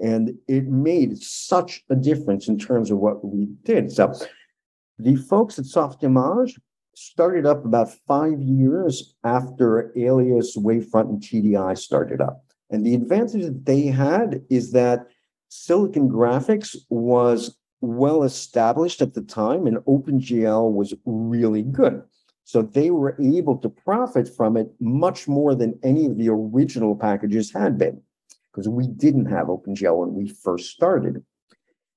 [0.00, 3.90] And it made such a difference in terms of what we did.
[3.90, 4.12] So
[4.98, 6.58] the folks at Softimage
[6.96, 12.44] started up about five years after Alias, Wavefront, and TDI started up.
[12.70, 15.06] And the advantage that they had is that
[15.48, 22.02] Silicon Graphics was well established at the time, and OpenGL was really good.
[22.44, 26.96] So they were able to profit from it much more than any of the original
[26.96, 28.02] packages had been,
[28.50, 31.22] because we didn't have OpenGL when we first started.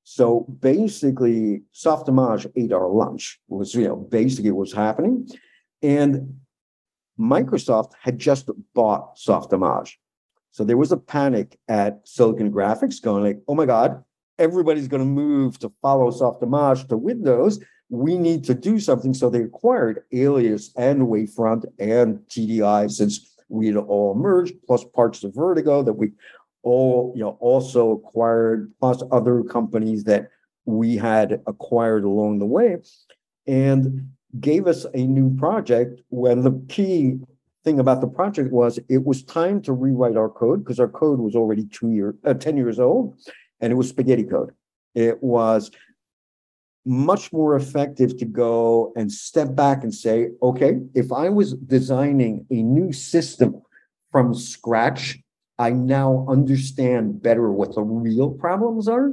[0.10, 5.28] So basically, Softimage ate our lunch, was you know, basically what's happening.
[5.82, 6.38] And
[7.20, 9.96] Microsoft had just bought Softimage.
[10.52, 14.02] So there was a panic at Silicon Graphics going like, oh my God,
[14.40, 17.60] everybody's going to move to follow Softimage to Windows.
[17.90, 19.14] We need to do something.
[19.14, 25.26] So they acquired Alias and Wavefront and TDI since we had all merged, plus parts
[25.26, 26.12] of Vertigo that we
[26.68, 30.30] all, you know, also acquired, plus other companies that
[30.66, 32.78] we had acquired along the way,
[33.48, 37.20] and gave us a new project when the key
[37.64, 41.20] thing about the project was it was time to rewrite our code because our code
[41.20, 43.18] was already two year, uh, 10 years old,
[43.62, 44.52] and it was spaghetti code.
[44.94, 45.72] It was
[46.86, 52.46] much more effective to go and step back and say, okay, if I was designing
[52.50, 53.62] a new system
[54.12, 55.20] from scratch
[55.60, 59.12] I now understand better what the real problems are,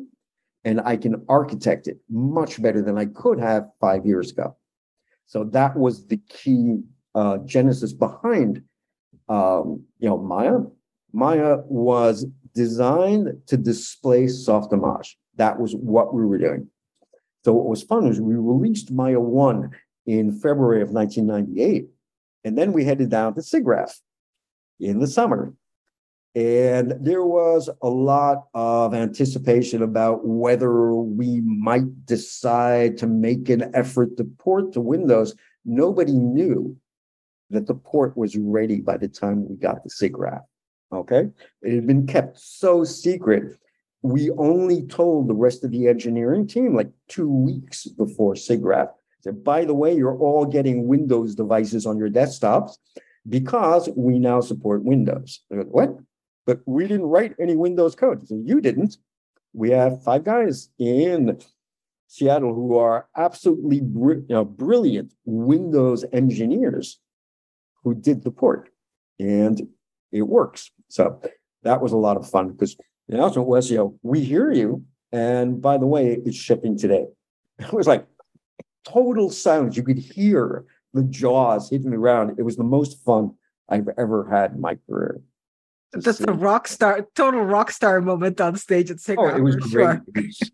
[0.65, 4.57] and I can architect it much better than I could have five years ago.
[5.27, 6.81] So that was the key
[7.15, 8.63] uh, genesis behind,
[9.29, 10.59] um, you know, Maya.
[11.13, 15.15] Maya was designed to display Softimage.
[15.37, 16.69] That was what we were doing.
[17.45, 19.71] So what was fun was we released Maya 1
[20.07, 21.87] in February of 1998,
[22.45, 23.93] and then we headed down to SIGGRAPH
[24.81, 25.55] in the summer
[26.35, 33.71] and there was a lot of anticipation about whether we might decide to make an
[33.73, 35.37] effort to port to Windows.
[35.65, 36.77] Nobody knew
[37.51, 40.43] that the port was ready by the time we got the SIGGRAPH.
[40.93, 41.29] Okay.
[41.63, 43.57] It had been kept so secret.
[44.03, 48.91] We only told the rest of the engineering team like two weeks before SIGGRAPH.
[49.21, 52.77] Said, by the way, you're all getting Windows devices on your desktops
[53.29, 55.41] because we now support Windows.
[55.49, 55.97] what?
[56.47, 58.29] But we didn't write any Windows code.
[58.29, 58.99] So you didn't.
[59.53, 61.39] We have five guys in
[62.09, 66.99] Seattle who are absolutely br- you know, brilliant Windows engineers
[67.83, 68.71] who did the port,
[69.19, 69.69] and
[70.13, 70.71] it works.
[70.89, 71.21] So
[71.63, 72.77] that was a lot of fun because
[73.09, 77.07] the announcement was, you know, we hear you, and by the way, it's shipping today.
[77.61, 78.05] It was like,
[78.85, 79.77] total silence.
[79.77, 82.37] You could hear the jaws hitting the ground.
[82.39, 83.35] It was the most fun
[83.69, 85.21] I've ever had in my career.
[85.97, 89.33] That's a rock star, total rock star moment on stage at Singer.
[89.33, 90.01] Oh, it was great.
[90.15, 90.49] Sure.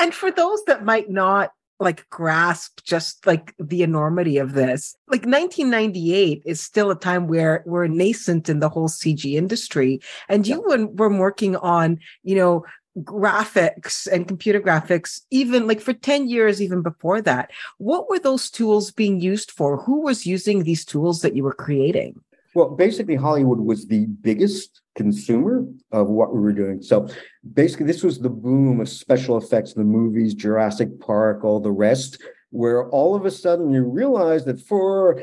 [0.00, 5.22] and for those that might not like grasp just like the enormity of this like
[5.22, 9.98] 1998 is still a time where we're nascent in the whole cg industry
[10.28, 10.84] and you yeah.
[10.92, 12.64] were working on you know
[12.98, 18.50] graphics and computer graphics even like for 10 years even before that what were those
[18.50, 22.20] tools being used for who was using these tools that you were creating
[22.54, 27.08] well basically hollywood was the biggest consumer of what we were doing so
[27.52, 32.22] basically this was the boom of special effects the movies jurassic park all the rest
[32.50, 35.22] where all of a sudden you realize that for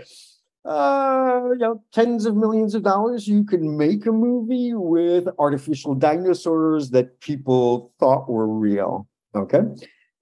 [0.67, 5.95] uh, you know, tens of millions of dollars, you could make a movie with artificial
[5.95, 9.07] dinosaurs that people thought were real.
[9.33, 9.61] Okay.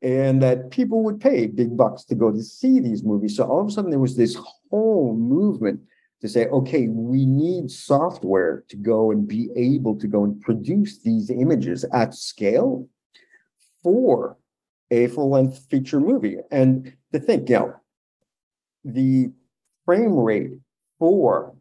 [0.04, 3.36] And that people would pay big bucks to go to see these movies.
[3.36, 4.38] So all of a sudden, there was this
[4.70, 5.80] whole movement
[6.26, 11.00] to say, okay, we need software to go and be able to go and produce
[11.00, 12.88] these images at scale
[13.84, 14.38] for
[14.90, 16.38] a full length feature movie.
[16.52, 17.76] And to think, you know,
[18.84, 19.32] the
[19.86, 20.52] frame rate
[21.00, 21.56] for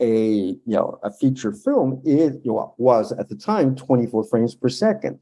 [0.00, 4.68] a you know a feature film is know, was at the time 24 frames per
[4.68, 5.18] second.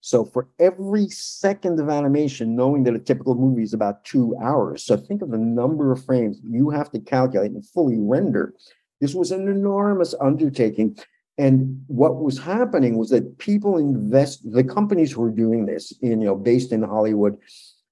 [0.00, 4.84] So for every second of animation, knowing that a typical movie is about two hours,
[4.84, 8.54] so think of the number of frames you have to calculate and fully render.
[9.00, 10.96] This was an enormous undertaking.
[11.36, 16.20] And what was happening was that people invest, the companies who were doing this in,
[16.20, 17.36] you know, based in Hollywood,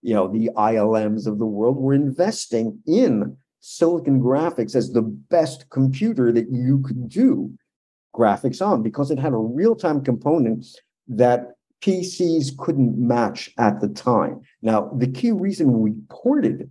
[0.03, 5.69] you know, the ILMs of the world were investing in Silicon Graphics as the best
[5.71, 7.53] computer that you could do
[8.15, 10.65] graphics on because it had a real-time component
[11.09, 14.41] that PCs couldn't match at the time.
[14.63, 16.71] Now, the key reason we ported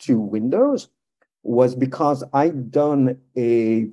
[0.00, 0.88] to Windows
[1.42, 3.88] was because I'd done a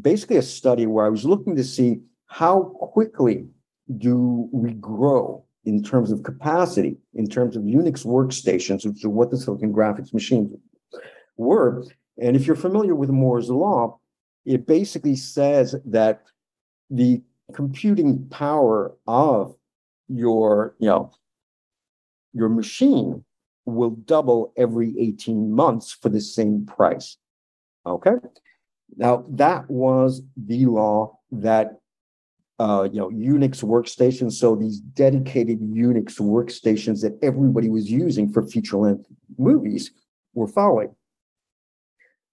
[0.00, 3.46] basically a study where I was looking to see how quickly
[3.98, 9.30] do we grow in terms of capacity, in terms of Unix workstations, which are what
[9.30, 10.52] the Silicon Graphics machines
[11.36, 11.84] were.
[12.20, 13.98] And if you're familiar with Moore's law,
[14.44, 16.22] it basically says that
[16.90, 17.22] the
[17.54, 19.54] computing power of
[20.08, 21.12] your, you know,
[22.32, 23.24] your machine
[23.64, 27.16] will double every 18 months for the same price.
[27.86, 28.16] Okay.
[28.96, 31.78] Now that was the law that
[32.58, 34.32] uh, you know Unix workstations.
[34.32, 39.06] So these dedicated Unix workstations that everybody was using for feature length
[39.38, 39.90] movies
[40.34, 40.94] were following.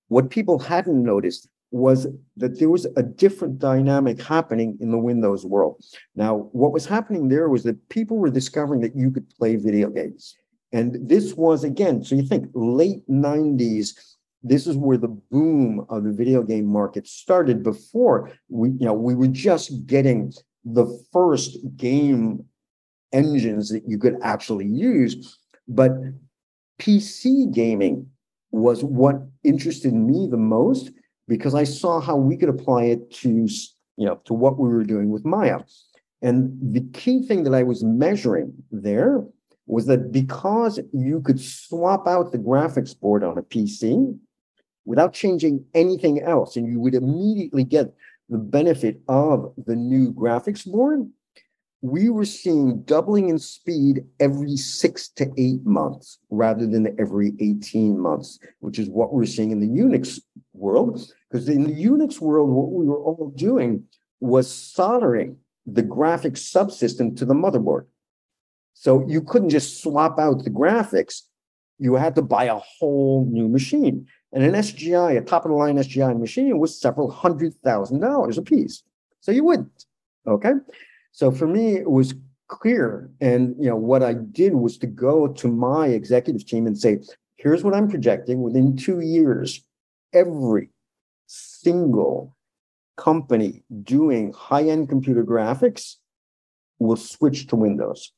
[0.10, 2.06] What people hadn't noticed was
[2.36, 5.82] that there was a different dynamic happening in the Windows world.
[6.16, 9.90] Now, what was happening there was that people were discovering that you could play video
[9.90, 10.36] games.
[10.74, 16.04] And this was, again, so you think late 90s, this is where the boom of
[16.04, 20.34] the video game market started before we, you know, we were just getting
[20.66, 22.46] the first game
[23.12, 25.38] engines that you could actually use.
[25.68, 25.92] But
[26.80, 28.08] PC gaming
[28.52, 30.92] was what interested me the most
[31.32, 33.48] because I saw how we could apply it to
[33.98, 35.60] you know to what we were doing with Maya.
[36.22, 39.24] And the key thing that I was measuring there
[39.66, 44.20] was that because you could swap out the graphics board on a PC
[44.84, 47.94] without changing anything else, and you would immediately get
[48.28, 51.10] the benefit of the new graphics board,
[51.82, 57.98] we were seeing doubling in speed every six to eight months rather than every 18
[57.98, 60.20] months, which is what we're seeing in the Unix
[60.54, 61.12] world.
[61.32, 63.86] Because in the Unix world, what we were all doing
[64.20, 67.86] was soldering the graphics subsystem to the motherboard.
[68.74, 71.22] So you couldn't just swap out the graphics.
[71.80, 74.08] You had to buy a whole new machine.
[74.34, 78.38] And an SGI, a top of the line SGI machine, was several hundred thousand dollars
[78.38, 78.84] a piece.
[79.22, 79.86] So you wouldn't.
[80.28, 80.54] Okay.
[81.12, 82.14] So for me, it was
[82.48, 83.10] clear.
[83.22, 87.00] And you know, what I did was to go to my executive team and say,
[87.38, 89.64] here's what I'm projecting within two years,
[90.14, 90.70] every
[91.32, 92.36] single
[92.98, 95.96] company doing high-end computer graphics
[96.80, 98.12] will switch to Windows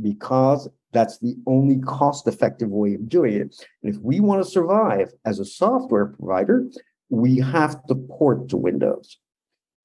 [0.00, 3.66] because that's the only cost-effective way of doing it.
[3.82, 6.66] And if we want to survive as a software provider,
[7.10, 9.18] we have to port to Windows.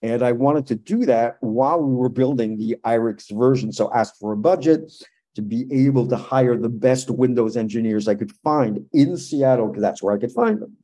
[0.01, 3.73] And I wanted to do that while we were building the IRIX version.
[3.73, 4.91] So asked for a budget
[5.35, 9.81] to be able to hire the best Windows engineers I could find in Seattle, because
[9.81, 10.77] that's where I could find them.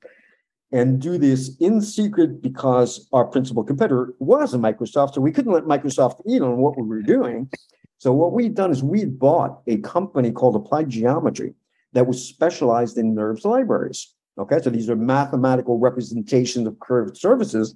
[0.75, 5.13] And do this in secret because our principal competitor was a Microsoft.
[5.13, 7.49] So we couldn't let Microsoft in on what we were doing.
[7.97, 11.53] So what we'd done is we'd bought a company called Applied Geometry
[11.93, 14.13] that was specialized in NURBS libraries.
[14.37, 17.73] Okay, so these are mathematical representations of curved surfaces,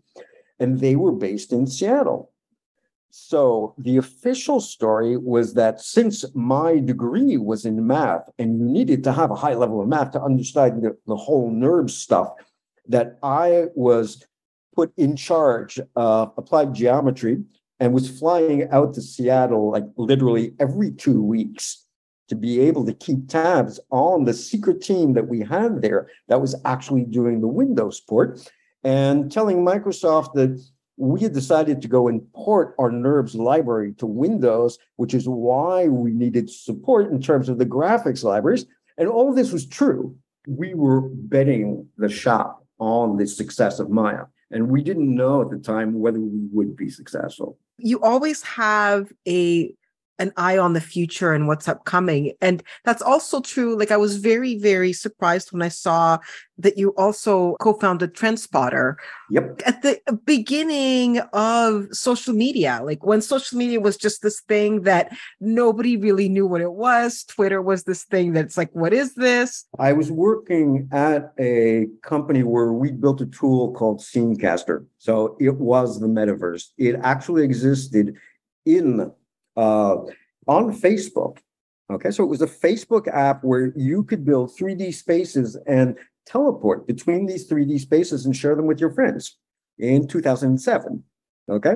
[0.60, 2.34] and they were based in Seattle.
[3.12, 9.06] So the official story was that since my degree was in math and you needed
[9.06, 12.34] to have a high level of math to understand the, the whole NURBS stuff,
[12.90, 14.26] that I was
[14.76, 17.44] put in charge of applied geometry
[17.80, 21.86] and was flying out to Seattle like literally every two weeks
[22.28, 26.42] to be able to keep tabs on the secret team that we had there that
[26.42, 28.40] was actually doing the Windows port
[28.84, 30.62] and telling Microsoft that
[30.98, 35.88] we had decided to go and port our NURBS library to Windows, which is why
[35.88, 38.66] we needed support in terms of the graphics libraries.
[38.98, 40.16] And all of this was true.
[40.48, 44.26] We were betting the shop on the success of Maya.
[44.52, 47.58] And we didn't know at the time whether we would be successful.
[47.78, 49.74] You always have a
[50.20, 52.34] an eye on the future and what's upcoming.
[52.42, 53.78] And that's also true.
[53.78, 56.20] Like I was very, very surprised when I saw
[56.58, 58.96] that you also co-founded TrendSpottr.
[59.32, 59.62] Yep.
[59.66, 65.16] At the beginning of social media, like when social media was just this thing that
[65.40, 67.24] nobody really knew what it was.
[67.24, 69.66] Twitter was this thing that's like, what is this?
[69.80, 74.86] I was working at a company where we built a tool called Scenecaster.
[74.98, 76.68] So it was the metaverse.
[76.78, 78.18] It actually existed
[78.66, 79.12] in
[79.60, 79.98] uh,
[80.48, 81.38] on Facebook.
[81.92, 86.88] Okay, so it was a Facebook app where you could build 3D spaces and teleport
[86.88, 89.38] between these 3D spaces and share them with your friends
[89.80, 91.04] in 2007.
[91.50, 91.76] Okay.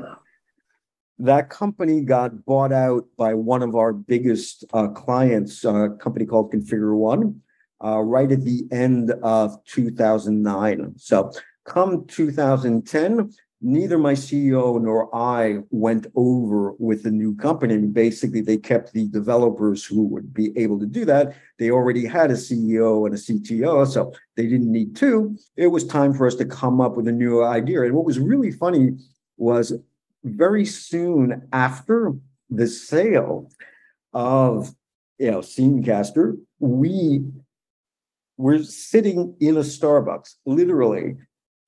[1.20, 6.54] That company got bought out by one of our biggest uh, clients, a company called
[6.54, 7.42] Configure One,
[7.84, 10.94] uh, right at the end of 2009.
[10.98, 11.32] So,
[11.66, 13.32] come 2010,
[13.64, 17.78] neither my CEO nor I went over with the new company.
[17.78, 21.36] Basically, they kept the developers who would be able to do that.
[21.58, 25.38] They already had a CEO and a CTO, so they didn't need two.
[25.56, 27.84] It was time for us to come up with a new idea.
[27.84, 28.98] And what was really funny
[29.38, 29.74] was
[30.24, 32.14] very soon after
[32.50, 33.50] the sale
[34.14, 34.76] of
[35.20, 37.24] you know Scenecaster, we
[38.38, 41.16] were sitting in a Starbucks, literally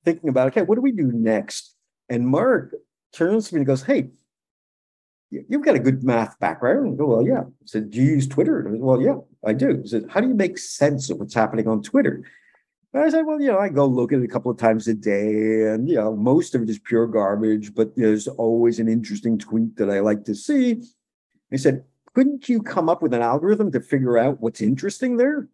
[0.04, 1.75] thinking about okay, what do we do next?
[2.10, 2.76] And Mark
[3.14, 4.10] turns to me and goes, Hey,
[5.32, 6.94] you've got a good math background.
[6.94, 7.42] I go, Well, yeah.
[7.42, 8.68] I said, Do you use Twitter?
[8.68, 9.86] I said, well, yeah, I do.
[9.86, 12.24] Said, How do you make sense of what's happening on Twitter?
[12.94, 14.88] And I said, Well, you know, I go look at it a couple of times
[14.88, 18.88] a day, and you know, most of it is pure garbage, but there's always an
[18.88, 20.82] interesting tweet that I like to see.
[21.52, 21.84] He said,
[22.14, 25.50] Couldn't you come up with an algorithm to figure out what's interesting there?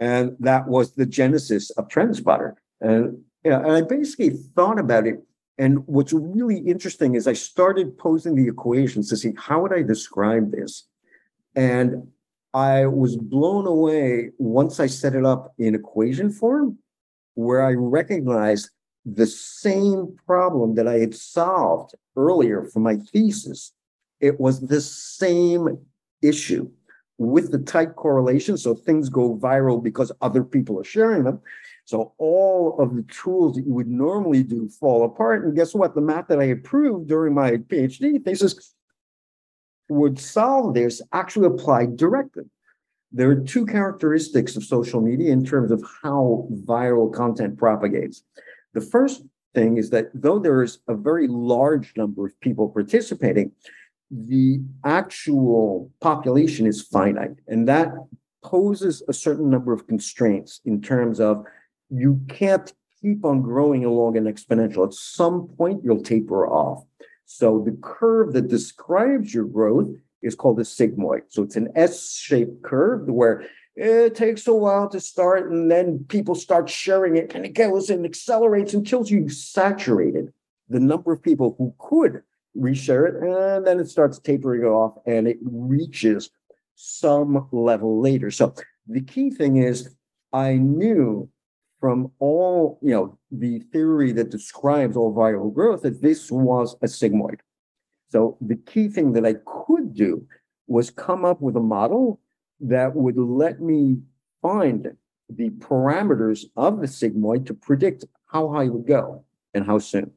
[0.00, 2.54] And that was the genesis of TrendSpottr.
[2.80, 5.22] And you know, and I basically thought about it
[5.58, 9.82] and what's really interesting is I started posing the equations to see how would I
[9.82, 10.86] describe this.
[11.56, 12.08] And
[12.54, 16.78] I was blown away once I set it up in equation form,
[17.34, 18.70] where I recognized
[19.04, 23.72] the same problem that I had solved earlier for my thesis.
[24.20, 25.78] It was the same
[26.22, 26.70] issue
[27.18, 28.56] with the tight correlation.
[28.56, 31.40] So things go viral because other people are sharing them.
[31.88, 35.42] So all of the tools that you would normally do fall apart.
[35.42, 35.94] And guess what?
[35.94, 38.74] The math that I had proved during my PhD thesis
[39.88, 42.44] would solve this actually applied directly.
[43.10, 48.22] There are two characteristics of social media in terms of how viral content propagates.
[48.74, 49.22] The first
[49.54, 53.52] thing is that though there is a very large number of people participating,
[54.10, 57.36] the actual population is finite.
[57.46, 57.88] And that
[58.44, 61.46] poses a certain number of constraints in terms of
[61.90, 64.86] you can't keep on growing along an exponential.
[64.86, 66.84] At some point, you'll taper off.
[67.24, 71.22] So the curve that describes your growth is called a sigmoid.
[71.28, 76.34] So it's an S-shaped curve where it takes a while to start, and then people
[76.34, 80.32] start sharing it, and it goes and accelerates until you saturated
[80.68, 82.22] the number of people who could
[82.56, 86.30] reshare it, and then it starts tapering off, and it reaches
[86.74, 88.32] some level later.
[88.32, 88.52] So
[88.88, 89.94] the key thing is,
[90.32, 91.28] I knew
[91.80, 96.86] from all, you know, the theory that describes all viral growth that this was a
[96.86, 97.40] sigmoid.
[98.10, 100.26] So the key thing that I could do
[100.66, 102.20] was come up with a model
[102.60, 103.98] that would let me
[104.42, 104.96] find
[105.30, 109.24] the parameters of the sigmoid to predict how high it would go
[109.54, 110.10] and how soon.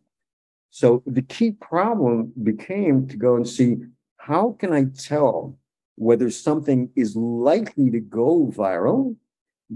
[0.69, 3.77] So the key problem became to go and see
[4.17, 5.57] how can I tell
[5.95, 9.15] whether something is likely to go viral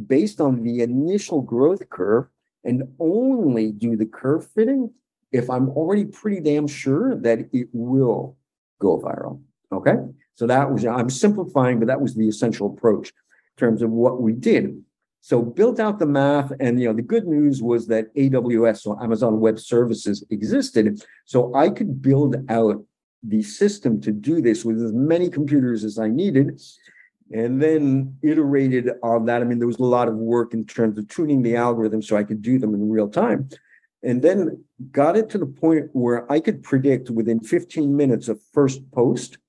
[0.07, 2.27] based on the initial growth curve
[2.63, 4.91] and only do the curve fitting
[5.31, 8.37] if I'm already pretty damn sure that it will
[8.79, 9.41] go viral.
[9.71, 9.95] Okay.
[10.35, 13.09] So that was, I'm simplifying, but that was the essential approach.
[13.57, 14.83] In terms of what we did.
[15.21, 19.01] So built out the math, and you know, the good news was that AWS or
[19.01, 21.01] Amazon Web Services existed.
[21.25, 22.83] So I could build out
[23.23, 26.61] the system to do this with as many computers as I needed.
[27.31, 29.41] And then iterated on that.
[29.41, 32.15] I mean, there was a lot of work in terms of tuning the algorithm so
[32.15, 33.49] I could do them in real time.
[34.03, 38.39] And then got it to the point where I could predict within 15 minutes of
[38.53, 39.39] first post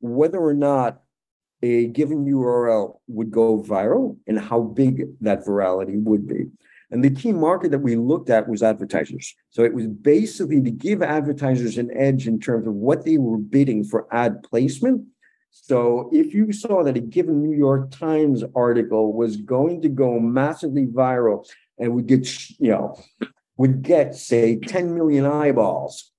[0.00, 1.02] whether or not
[1.62, 6.46] a given URL would go viral and how big that virality would be.
[6.90, 9.34] And the key market that we looked at was advertisers.
[9.50, 13.38] So it was basically to give advertisers an edge in terms of what they were
[13.38, 15.06] bidding for ad placement.
[15.56, 20.18] So if you saw that a given New York Times article was going to go
[20.18, 21.48] massively viral
[21.78, 23.00] and would get, you know,
[23.56, 26.10] would get, say, 10 million eyeballs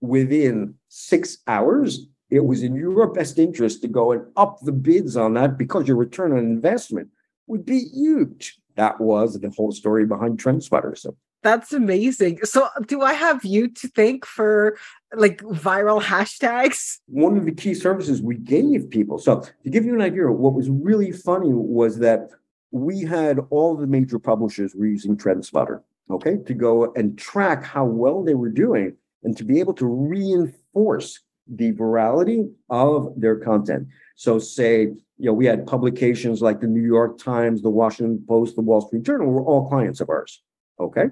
[0.00, 5.18] within six hours, it was in your best interest to go and up the bids
[5.18, 7.10] on that because your return on investment
[7.46, 8.58] would be huge.
[8.76, 10.96] That was the whole story behind TrendSpottr.
[10.96, 12.38] So that's amazing.
[12.44, 14.76] So, do I have you to thank for
[15.14, 16.98] like viral hashtags?
[17.06, 19.18] One of the key services we gave people.
[19.18, 22.30] So, to give you an idea, what was really funny was that
[22.70, 27.84] we had all the major publishers were using TrendSpottr, okay, to go and track how
[27.84, 33.88] well they were doing and to be able to reinforce the virality of their content.
[34.14, 34.82] So, say,
[35.18, 38.80] you know, we had publications like the New York Times, the Washington Post, the Wall
[38.80, 40.40] Street Journal were all clients of ours.
[40.82, 41.06] Okay.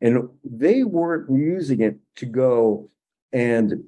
[0.00, 2.90] And they weren't using it to go
[3.32, 3.84] and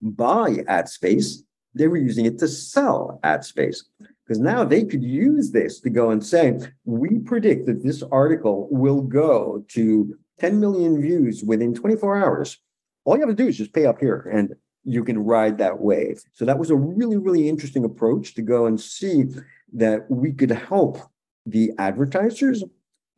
[0.00, 1.42] buy ad space.
[1.74, 3.84] They were using it to sell ad space
[4.26, 8.68] because now they could use this to go and say, we predict that this article
[8.70, 12.58] will go to 10 million views within 24 hours.
[13.04, 14.54] All you have to do is just pay up here and
[14.84, 16.22] you can ride that wave.
[16.32, 19.24] So that was a really, really interesting approach to go and see
[19.74, 20.98] that we could help
[21.46, 22.64] the advertisers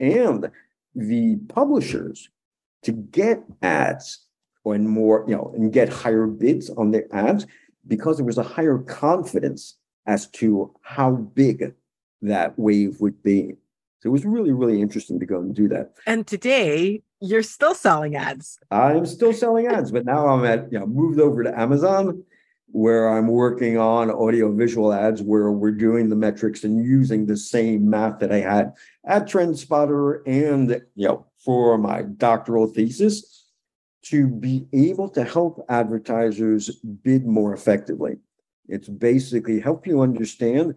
[0.01, 0.51] and
[0.95, 2.29] the publishers
[2.83, 4.27] to get ads
[4.65, 7.47] and more, you know, and get higher bids on their ads
[7.87, 9.77] because there was a higher confidence
[10.07, 11.75] as to how big
[12.23, 13.55] that wave would be.
[14.01, 15.93] So it was really, really interesting to go and do that.
[16.07, 18.59] And today, you're still selling ads.
[18.71, 22.23] I'm still selling ads, but now I'm at, you know, moved over to Amazon
[22.75, 27.37] where I'm working on audio visual ads where we're doing the metrics and using the
[27.37, 28.73] same math that I had
[29.07, 33.47] at TrendSpottr and, you know, for my doctoral thesis
[34.07, 36.69] to be able to help advertisers
[37.05, 38.17] bid more effectively.
[38.69, 40.75] It's basically help you understand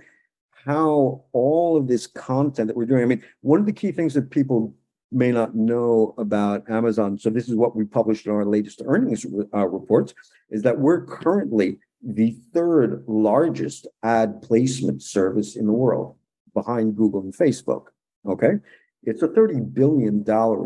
[0.52, 3.02] how all of this content that we're doing.
[3.02, 4.76] I mean, one of the key things that people
[5.12, 9.26] may not know about Amazon, so this is what we published in our latest earnings
[9.52, 10.14] uh, reports,
[10.52, 16.16] is that we're currently the third largest ad placement service in the world
[16.54, 17.88] behind Google and Facebook.
[18.28, 18.54] Okay.
[19.04, 20.24] It's a $30 billion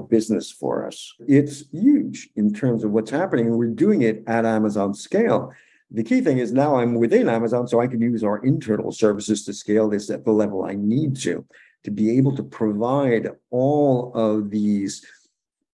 [0.08, 1.14] business for us.
[1.28, 5.52] It's huge in terms of what's happening, and we're doing it at Amazon scale.
[5.92, 9.46] The key thing is now I'm within Amazon, so I can use our internal services
[9.46, 11.46] to scale this at the level I need to
[11.84, 15.06] to be able to provide all of these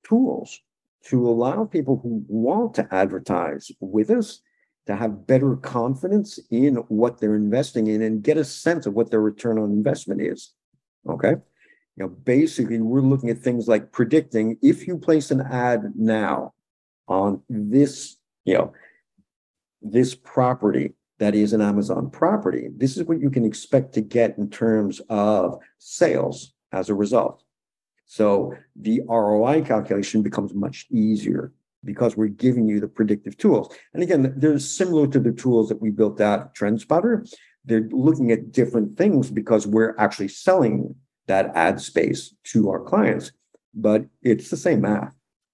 [0.04, 0.60] tools
[1.06, 4.42] to allow people who want to advertise with us
[4.88, 9.12] to have better confidence in what they're investing in and get a sense of what
[9.12, 10.54] their return on investment is.
[11.08, 11.36] Okay.
[11.96, 16.54] You know, basically, we're looking at things like predicting if you place an ad now
[17.08, 18.74] on this, you know,
[19.82, 24.38] this property that is an Amazon property, this is what you can expect to get
[24.38, 27.44] in terms of sales as a result.
[28.06, 31.52] So the ROI calculation becomes much easier
[31.84, 33.74] because we're giving you the predictive tools.
[33.94, 37.30] And again, they're similar to the tools that we built out TrendSpottr.
[37.66, 40.96] They're looking at different things because we're actually selling
[41.28, 43.32] that ad space to our clients,
[43.74, 45.14] but it's the same math.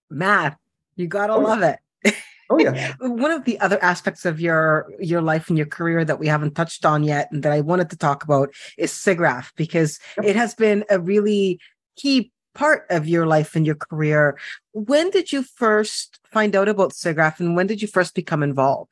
[0.09, 0.57] Math.
[0.95, 1.79] You gotta oh, love it.
[2.49, 2.93] Oh yeah.
[2.99, 6.55] One of the other aspects of your your life and your career that we haven't
[6.55, 10.25] touched on yet and that I wanted to talk about is SIGGRAPH because yep.
[10.27, 11.59] it has been a really
[11.95, 14.37] key part of your life and your career.
[14.73, 18.91] When did you first find out about SIGGRAPH and when did you first become involved?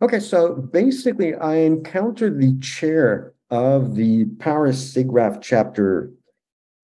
[0.00, 6.12] Okay, so basically I encountered the chair of the Paris SIGGRAPH chapter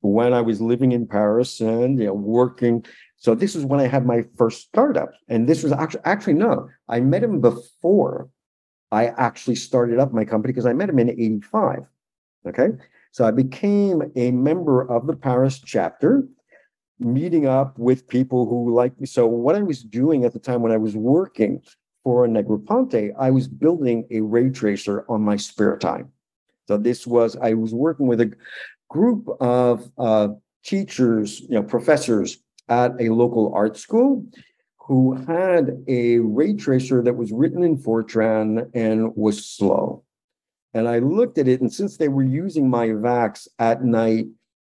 [0.00, 2.84] when I was living in Paris and you know, working
[3.24, 5.08] so this is when I had my first startup.
[5.30, 8.28] And this was actually, actually, no, I met him before
[8.92, 11.86] I actually started up my company because I met him in 85.
[12.46, 12.68] Okay.
[13.14, 16.26] So I became a member of the Paris chapter,
[16.98, 19.06] meeting up with people who like me.
[19.06, 21.62] So what I was doing at the time when I was working
[22.02, 26.10] for Negroponte, I was building a ray tracer on my spare time.
[26.66, 28.32] So this was I was working with a
[28.90, 30.30] group of uh,
[30.64, 32.38] teachers, you know, professors
[32.68, 34.26] at a local art school
[34.88, 40.02] who had a ray tracer that was written in Fortran and was slow.
[40.74, 44.26] And I looked at it, and since they were using my VAX at night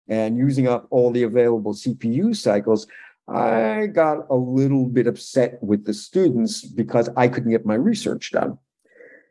[0.07, 2.85] and using up all the available CPU cycles,
[3.27, 8.31] I got a little bit upset with the students because I couldn't get my research
[8.31, 8.59] done.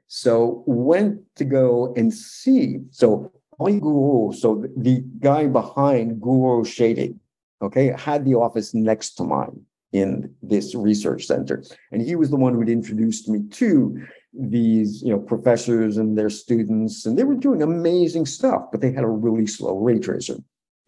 [0.08, 2.80] So went to go and see.
[2.90, 7.20] So Gouraud, so the guy behind Gouraud Shading,
[7.62, 9.60] okay, had the office next to mine
[9.92, 11.62] in this research center.
[11.92, 14.04] And he was the one who introduced me to
[14.38, 18.92] these, you know, professors and their students, and they were doing amazing stuff, but they
[18.92, 20.36] had a really slow ray tracer.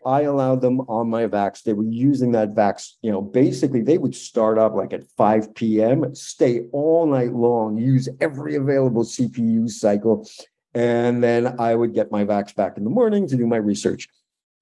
[0.04, 1.62] I allowed them on my VAX.
[1.62, 5.54] They were using that VAX, you know, basically they would start up like at 5
[5.54, 10.28] p.m., stay all night long, use every available CPU cycle.
[10.74, 14.08] And then I would get my VAX back in the morning to do my research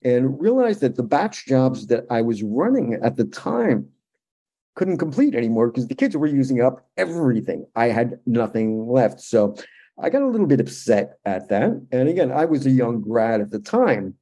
[0.03, 3.89] and realized that the batch jobs that I was running at the time
[4.75, 7.67] couldn't complete anymore because the kids were using up everything.
[7.77, 9.21] I had nothing left.
[9.21, 9.57] So
[9.99, 11.81] I got a little bit upset at that.
[11.93, 14.15] And again, I was a young grad at the time.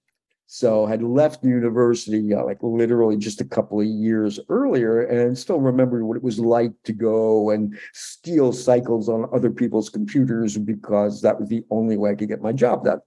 [0.46, 5.61] So had left university uh, like literally just a couple of years earlier and still
[5.61, 11.22] remembered what it was like to go and steal cycles on other people's computers because
[11.22, 13.00] that was the only way I could get my job done.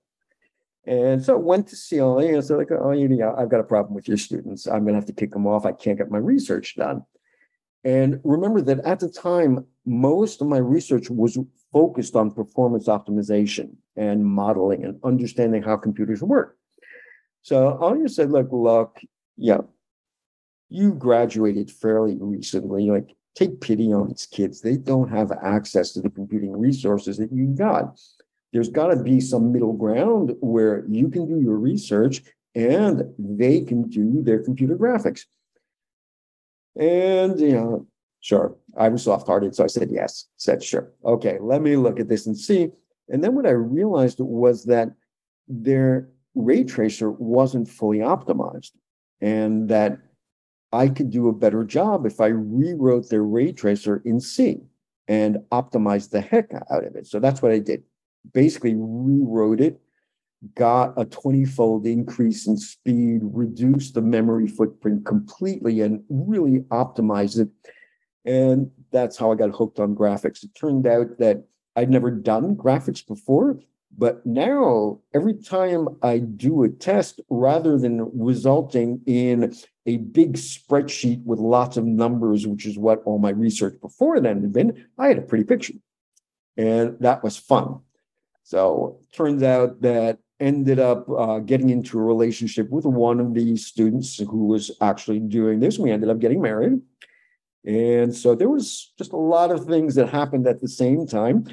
[0.88, 3.94] And so went to CLA and said, like, oh, you know, I've got a problem
[3.94, 4.68] with your students.
[4.68, 5.68] I'm going to have to kick them off.
[5.68, 7.04] I can't get my research done.
[7.86, 11.38] And remember that at the time, most of my research was
[11.72, 16.58] focused on performance optimization and modeling and understanding how computers work.
[17.44, 19.00] So Anya said, look, look,
[19.38, 19.60] yeah,
[20.70, 22.90] you graduated fairly recently.
[22.90, 24.62] Like, take pity on these kids.
[24.62, 28.00] They don't have access to the computing resources that you got.
[28.52, 32.24] There's got to be some middle ground where you can do your research
[32.56, 35.26] and they can do their computer graphics.
[36.80, 37.88] And, you know,
[38.22, 39.56] sure, I was soft hearted.
[39.56, 40.92] So I said, yes, said, sure.
[41.04, 42.70] Okay, let me look at this and see.
[43.10, 44.90] And then what I realized was that
[45.48, 48.72] their ray tracer wasn't fully optimized
[49.22, 50.00] and that
[50.74, 54.62] I could do a better job if I rewrote their ray tracer in C
[55.08, 57.08] and optimized the heck out of it.
[57.08, 57.84] So that's what I did.
[58.34, 59.80] Basically, rewrote it
[60.54, 67.40] got a 20 fold increase in speed, reduced the memory footprint completely, and really optimized
[67.40, 67.50] it.
[68.26, 70.44] And that's how I got hooked on graphics.
[70.44, 71.44] It turned out that
[71.76, 73.60] I'd never done graphics before,
[73.98, 79.54] but now every time I do a test, rather than resulting in
[79.86, 84.42] a big spreadsheet with lots of numbers, which is what all my research before then
[84.42, 85.76] had been, I had a pretty picture.
[86.58, 87.82] And that was fun.
[88.44, 93.56] So turns out that ended up uh, getting into a relationship with one of the
[93.56, 95.80] students who was actually doing this.
[95.80, 96.82] We ended up getting married.
[97.66, 101.46] And so there was just a lot of things that happened at the same time.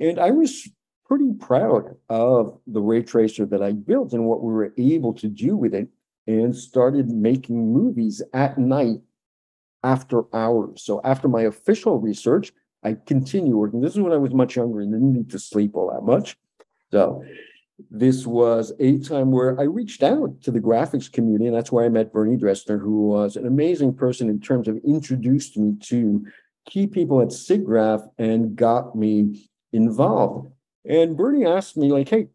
[0.00, 0.68] And I was
[1.06, 5.28] pretty proud of the ray tracer that I built and what we were able to
[5.28, 5.88] do with it
[6.26, 8.98] and started making movies at night
[9.84, 10.82] after hours.
[10.82, 12.52] So after my official research,
[12.82, 13.80] I continued working.
[13.80, 16.36] This is when I was much younger and didn't need to sleep all that much.
[16.90, 17.24] So
[17.90, 21.84] this was a time where I reached out to the graphics community, and that's where
[21.84, 26.24] I met Bernie Dresner, who was an amazing person in terms of introduced me to
[26.66, 30.50] key people at SIGGRAPH and got me involved.
[30.88, 32.28] And Bernie asked me, like, hey,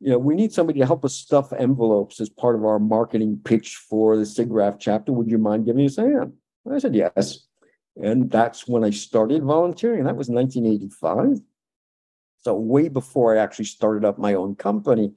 [0.00, 3.38] you know, we need somebody to help us stuff envelopes as part of our marketing
[3.44, 5.12] pitch for the SIGGRAPH chapter.
[5.12, 6.32] Would you mind giving us a hand?
[6.70, 7.46] I said, yes.
[7.96, 10.04] And that's when I started volunteering.
[10.04, 11.42] That was 1985.
[12.42, 15.12] So way before I actually started up my own company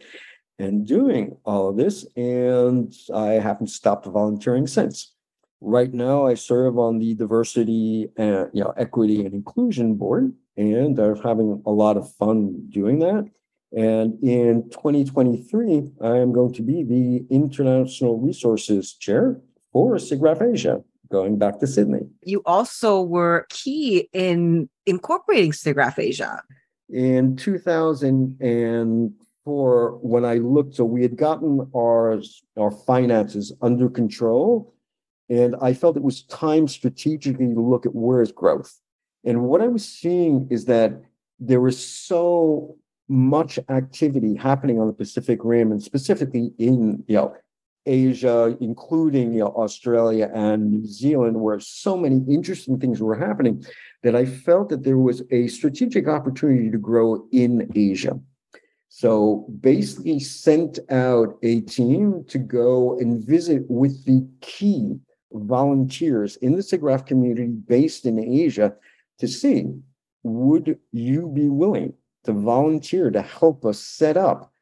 [0.59, 5.13] and doing all of this, and I haven't stopped volunteering since.
[5.61, 10.99] Right now, I serve on the diversity and you know equity and inclusion board, and
[10.99, 13.30] I'm having a lot of fun doing that.
[13.76, 20.84] And in 2023, I am going to be the International Resources Chair for SIGGRAPH Asia,
[21.09, 22.01] going back to Sydney.
[22.21, 26.43] You also were key in incorporating SIGGRAPH Asia
[26.94, 32.22] in 2004 when i looked so we had gotten our
[32.58, 34.74] our finances under control
[35.30, 38.80] and i felt it was time strategically to look at where is growth.
[39.26, 41.02] And what i was seeing is that
[41.39, 42.78] there was so
[43.10, 47.36] much activity happening on the pacific rim and specifically in you know
[47.86, 53.63] asia including you know australia and new zealand where so many interesting things were happening
[54.03, 58.19] that I felt that there was a strategic opportunity to grow in Asia.
[58.89, 64.99] So basically sent out a team to go and visit with the key
[65.31, 68.75] volunteers in the SIGGRAPH community based in Asia
[69.17, 69.65] to see
[70.21, 71.93] would you be willing
[72.25, 74.53] to volunteer to help us set up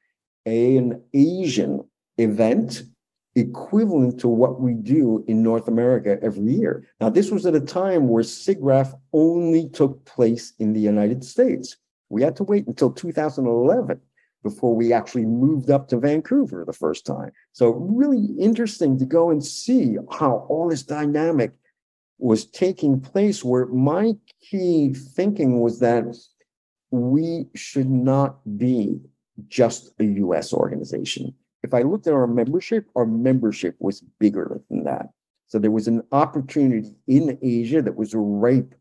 [0.45, 1.83] an Asian
[2.17, 2.83] event
[3.35, 6.87] equivalent to what we do in North America every year.
[6.99, 11.77] Now, this was at a time where SIGGRAPH only took place in the United States.
[12.09, 14.01] We had to wait until 2011
[14.43, 17.31] before we actually moved up to Vancouver the first time.
[17.53, 21.53] So, really interesting to go and see how all this dynamic
[22.17, 23.43] was taking place.
[23.43, 26.03] Where my key thinking was that
[26.91, 28.99] we should not be
[29.47, 31.33] just a US organization.
[31.63, 35.09] If I looked at our membership, our membership was bigger than that.
[35.47, 38.73] So there was an opportunity in Asia that was ripe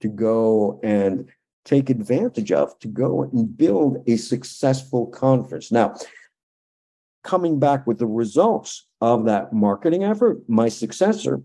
[0.00, 1.28] to go and
[1.64, 5.70] take advantage of to go and build a successful conference.
[5.70, 5.94] Now,
[7.22, 11.42] coming back with the results of that marketing effort, my successor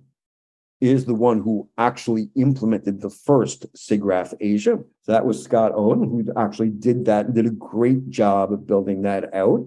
[0.81, 4.79] is the one who actually implemented the first SIGGRAPH Asia.
[5.01, 8.65] So that was Scott Owen, who actually did that and did a great job of
[8.65, 9.65] building that out.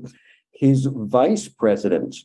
[0.53, 2.17] His vice president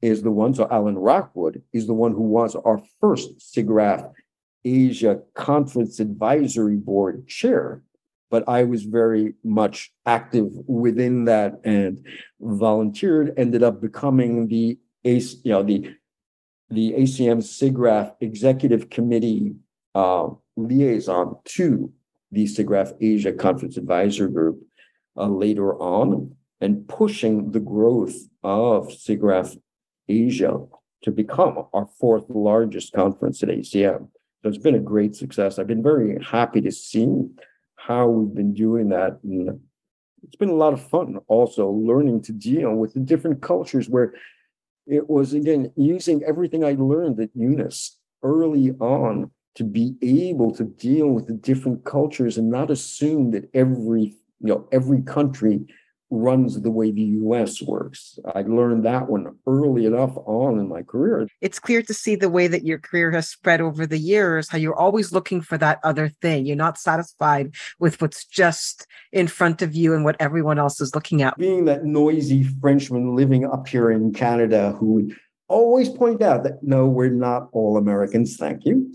[0.00, 4.12] is the one, so Alyn Rockwood is the one who was our first SIGGRAPH
[4.64, 7.82] Asia Conference Advisory Board chair.
[8.30, 12.06] But I was very much active within that and
[12.40, 15.94] volunteered, ended up becoming the you know, the
[16.70, 19.54] the ACM SIGGRAPH Executive Committee
[19.94, 21.90] uh, liaison to
[22.30, 24.60] the SIGGRAPH Asia Conference Advisor Group
[25.16, 29.58] uh, later on and pushing the growth of SIGGRAPH
[30.08, 30.60] Asia
[31.02, 34.08] to become our fourth largest conference at ACM.
[34.42, 35.58] So it's been a great success.
[35.58, 37.26] I've been very happy to see
[37.76, 39.18] how we've been doing that.
[39.22, 39.60] And
[40.22, 44.14] it's been a lot of fun also learning to deal with the different cultures where
[44.86, 50.64] it was again using everything I learned at UNIS early on to be able to
[50.64, 55.66] deal with the different cultures and not assume that every you know every country
[56.10, 58.18] runs the way the US works.
[58.34, 61.28] I learned that one early enough on in my career.
[61.40, 64.58] It's clear to see the way that your career has spread over the years, how
[64.58, 66.46] you're always looking for that other thing.
[66.46, 70.94] You're not satisfied with what's just in front of you and what everyone else is
[70.94, 71.36] looking at.
[71.36, 75.16] Being that noisy Frenchman living up here in Canada who would
[75.48, 78.94] always point out that no, we're not all Americans, thank you.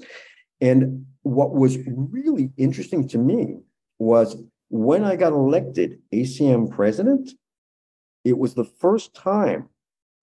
[0.62, 3.58] And what was really interesting to me
[4.00, 4.36] was
[4.74, 7.30] when I got elected ACM president,
[8.26, 9.70] it was the first time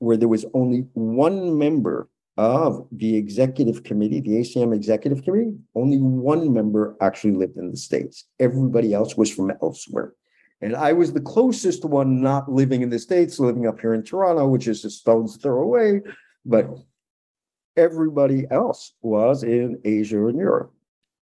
[0.01, 5.99] where there was only one member of the executive committee, the ACM executive committee, only
[5.99, 8.27] one member actually lived in the States.
[8.41, 10.15] Everybody else was from elsewhere.
[10.61, 14.03] And I was the closest one not living in the States, living up here in
[14.03, 16.01] Toronto, which is a stone's throw away.
[16.45, 16.71] But
[17.77, 20.75] everybody else was in Asia and Europe.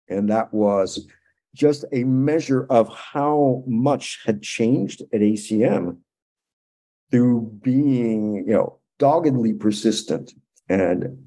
[0.07, 1.09] And that was
[1.57, 5.97] just a measure of how much had changed at ACM
[7.11, 10.35] through being, you know, doggedly persistent
[10.69, 11.19] and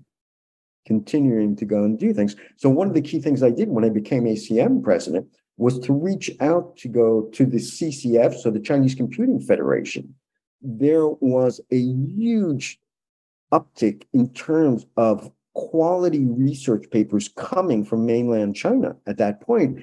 [0.85, 2.35] continuing to go and do things.
[2.57, 5.27] So one of the key things I did when I became ACM president
[5.57, 10.15] was to reach out to go to the CCF, so the Chinese Computing Federation.
[10.61, 12.79] There was a huge
[13.51, 19.79] uptick in terms of quality research papers coming from mainland China at that point.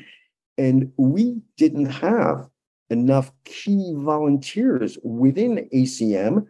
[0.58, 2.48] And we didn't have
[2.90, 6.46] enough key volunteers within ACM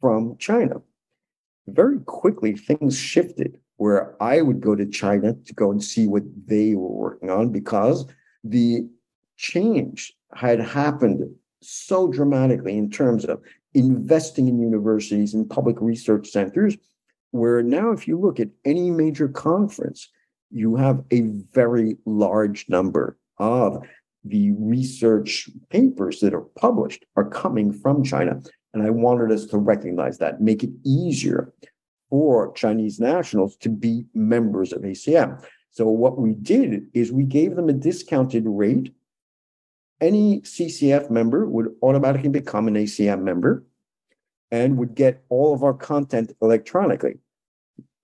[0.00, 0.76] from China.
[1.66, 6.24] Very quickly, things shifted where I would go to China to go and see what
[6.46, 8.06] they were working on because
[8.42, 8.88] the
[9.36, 11.30] change had happened
[11.62, 13.40] so dramatically in terms of
[13.74, 16.76] investing in universities and public research centers,
[17.30, 20.08] where now, if you look at any major conference,
[20.50, 21.20] you have a
[21.52, 23.82] very large number of
[24.24, 28.40] the research papers that are published are coming from China.
[28.74, 31.52] And I wanted us to recognize that, make it easier
[32.10, 35.42] for Chinese nationals to be members of ACM.
[35.70, 38.94] So what we did is we gave them a discounted rate.
[40.00, 43.64] Any CCF member would automatically become an ACM member
[44.50, 47.18] and would get all of our content electronically.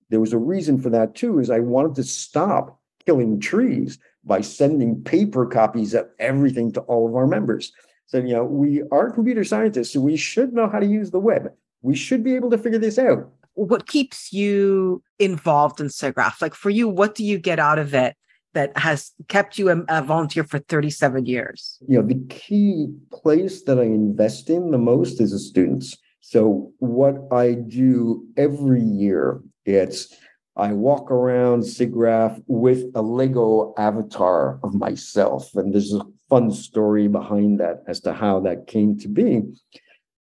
[0.09, 4.41] There was a reason for that too, is I wanted to stop killing trees by
[4.41, 7.71] sending paper copies of everything to all of our members.
[8.07, 11.19] So, you know, we are computer scientists, so we should know how to use the
[11.19, 11.51] web.
[11.81, 13.29] We should be able to figure this out.
[13.53, 16.41] What keeps you involved in SIGGRAPH?
[16.41, 18.15] Like for you, what do you get out of it
[18.53, 21.77] that has kept you a, a volunteer for 37 years?
[21.87, 25.97] You know, the key place that I invest in the most is the students.
[26.19, 30.13] So what I do every year, it's
[30.57, 35.53] I walk around SIGGRAPH with a Lego avatar of myself.
[35.55, 39.41] And there's a fun story behind that as to how that came to be.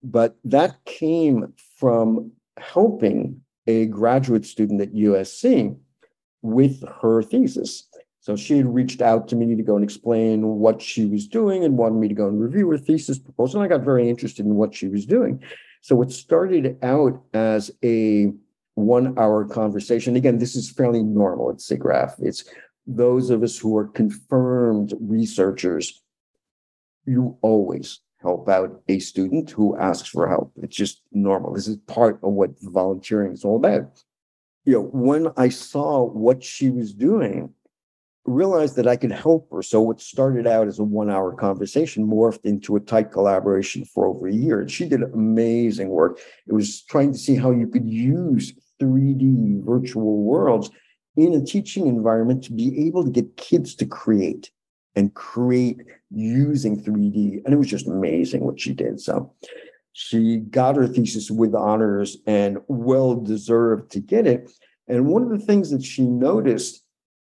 [0.01, 5.77] But that came from helping a graduate student at USC
[6.41, 7.87] with her thesis.
[8.19, 11.63] So she had reached out to me to go and explain what she was doing
[11.63, 13.61] and wanted me to go and review her thesis proposal.
[13.61, 15.43] And I got very interested in what she was doing.
[15.81, 18.31] So it started out as a
[18.75, 20.15] one hour conversation.
[20.15, 22.15] Again, this is fairly normal at SIGGRAPH.
[22.19, 22.43] It's
[22.87, 26.01] those of us who are confirmed researchers.
[27.05, 30.53] You always help out a student who asks for help.
[30.61, 31.53] It's just normal.
[31.53, 34.01] This is part of what volunteering is all about.
[34.65, 37.53] You know, when I saw what she was doing,
[38.25, 39.61] realized that I could help her.
[39.61, 44.27] So what started out as a one-hour conversation morphed into a tight collaboration for over
[44.27, 44.61] a year.
[44.61, 46.19] And she did amazing work.
[46.47, 48.53] It was trying to see how you could use
[48.83, 50.69] 3D virtual worlds
[51.15, 54.51] in a teaching environment to be able to get kids to create
[54.95, 55.81] and create
[56.11, 57.43] using 3D.
[57.43, 58.99] And it was just amazing what she did.
[58.99, 59.33] So
[59.93, 64.51] she got her thesis with honors and well deserved to get it.
[64.87, 66.83] And one of the things that she noticed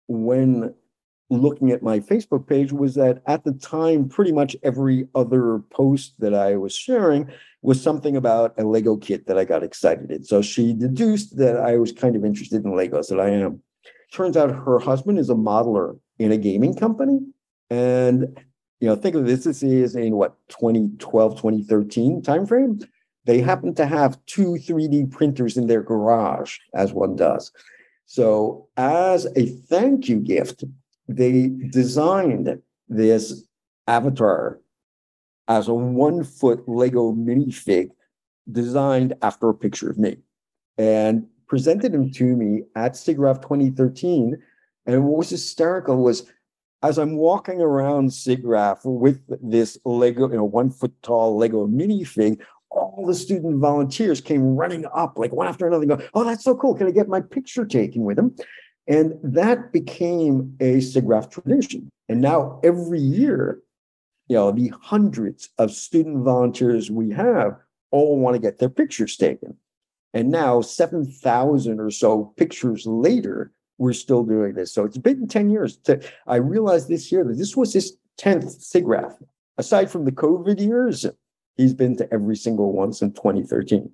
[0.08, 0.74] when
[1.42, 6.14] looking at my Facebook page was that at the time, pretty much every other post
[6.20, 7.30] that I was sharing
[7.62, 10.24] was something about a Lego kit that I got excited in.
[10.24, 13.62] So she deduced that I was kind of interested in Legos, that I am.
[14.12, 17.20] Turns out her husband is a modeler in a gaming company.
[17.70, 18.38] And
[18.80, 22.84] you know, think of this, this is in what 2012, 2013 timeframe.
[23.26, 27.54] They happen to have two 3D printers in their garage, as one does.
[28.06, 30.66] So, as a thank you gift,
[31.08, 33.46] they designed this
[33.88, 34.60] avatar
[35.48, 37.90] as a one foot Lego minifig
[38.52, 40.18] designed after a picture of me
[40.78, 44.42] and presented him to me at SIGGRAPH 2013.
[44.86, 46.32] And what was hysterical was
[46.82, 52.42] as I'm walking around SIGGRAPH with this Lego, you know, one foot tall Lego minifig,
[52.70, 56.56] all the student volunteers came running up like one after another, go, Oh, that's so
[56.56, 56.76] cool.
[56.76, 58.36] Can I get my picture taken with him?
[58.88, 61.90] And that became a SIGGRAPH tradition.
[62.10, 63.62] And now every year,
[64.28, 67.58] you know, the hundreds of student volunteers we have
[67.92, 69.56] all want to get their pictures taken.
[70.14, 74.72] And now, 7,000 or so pictures later, we're still doing this.
[74.72, 75.78] So it's been 10 years.
[75.86, 79.24] To, I realized this year that this was his 10th SIGGRAPH.
[79.58, 81.06] Aside from the COVID years,
[81.58, 83.90] he's been to every single one since 2013.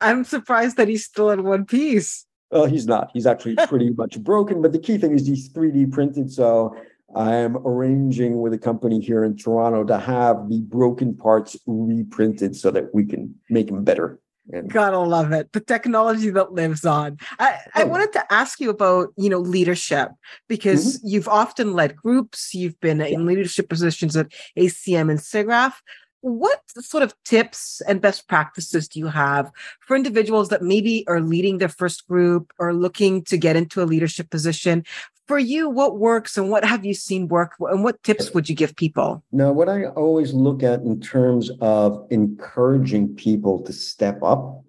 [0.00, 2.26] I'm surprised that he's still in one piece.
[2.54, 3.10] Well, he's not.
[3.12, 4.62] He's actually pretty much broken.
[4.62, 6.32] But the key thing is he's 3D printed.
[6.32, 6.76] So
[7.14, 12.70] I'm arranging with a company here in Toronto to have the broken parts reprinted so
[12.70, 14.20] that we can make them better.
[14.52, 15.52] And Gotta love it.
[15.52, 17.16] The technology that lives on.
[17.38, 17.80] I, oh.
[17.80, 20.10] I wanted to ask you about, you know, leadership
[20.48, 21.08] because mm-hmm.
[21.08, 23.06] you've often led groups, you've been yeah.
[23.06, 25.72] in leadership positions at ACM and SIGGRAPH
[26.24, 29.50] what sort of tips and best practices do you have
[29.80, 33.84] for individuals that maybe are leading their first group or looking to get into a
[33.84, 34.84] leadership position?
[35.28, 38.54] For you what works and what have you seen work and what tips would you
[38.54, 39.22] give people?
[39.32, 44.62] Now what i always look at in terms of encouraging people to step up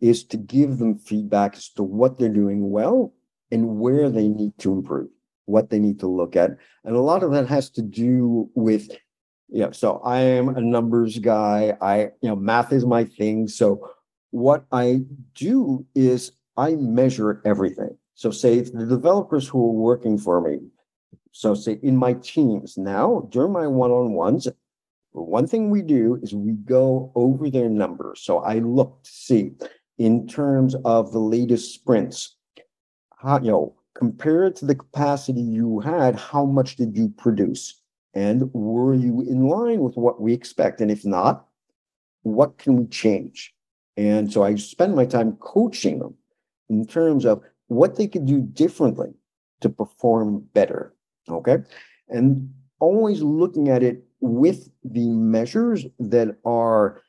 [0.00, 3.12] is to give them feedback as to what they're doing well
[3.50, 5.08] and where they need to improve
[5.44, 6.52] what they need to look at.
[6.84, 8.90] And a lot of that has to do with
[9.52, 11.76] yeah so i am a numbers guy.
[11.80, 13.46] I you know math is my thing.
[13.46, 13.90] So
[14.30, 15.02] what i
[15.34, 17.96] do is i measure everything.
[18.14, 20.58] So say the developers who are working for me.
[21.32, 24.48] So say in my teams now during my one-on-ones
[25.12, 28.22] one thing we do is we go over their numbers.
[28.22, 29.52] So i look to see
[29.98, 32.36] in terms of the latest sprints
[33.18, 37.81] how you know compared to the capacity you had how much did you produce
[38.14, 40.80] and were you in line with what we expect?
[40.80, 41.46] And if not,
[42.22, 43.54] what can we change?
[43.96, 46.14] And so I spend my time coaching them
[46.68, 49.10] in terms of what they could do differently
[49.60, 50.94] to perform better.
[51.28, 51.58] Okay.
[52.08, 57.02] And always looking at it with the measures that are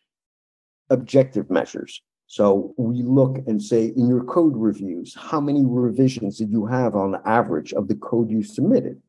[0.90, 2.02] objective measures.
[2.28, 6.96] So we look and say in your code reviews, how many revisions did you have
[6.96, 9.02] on average of the code you submitted?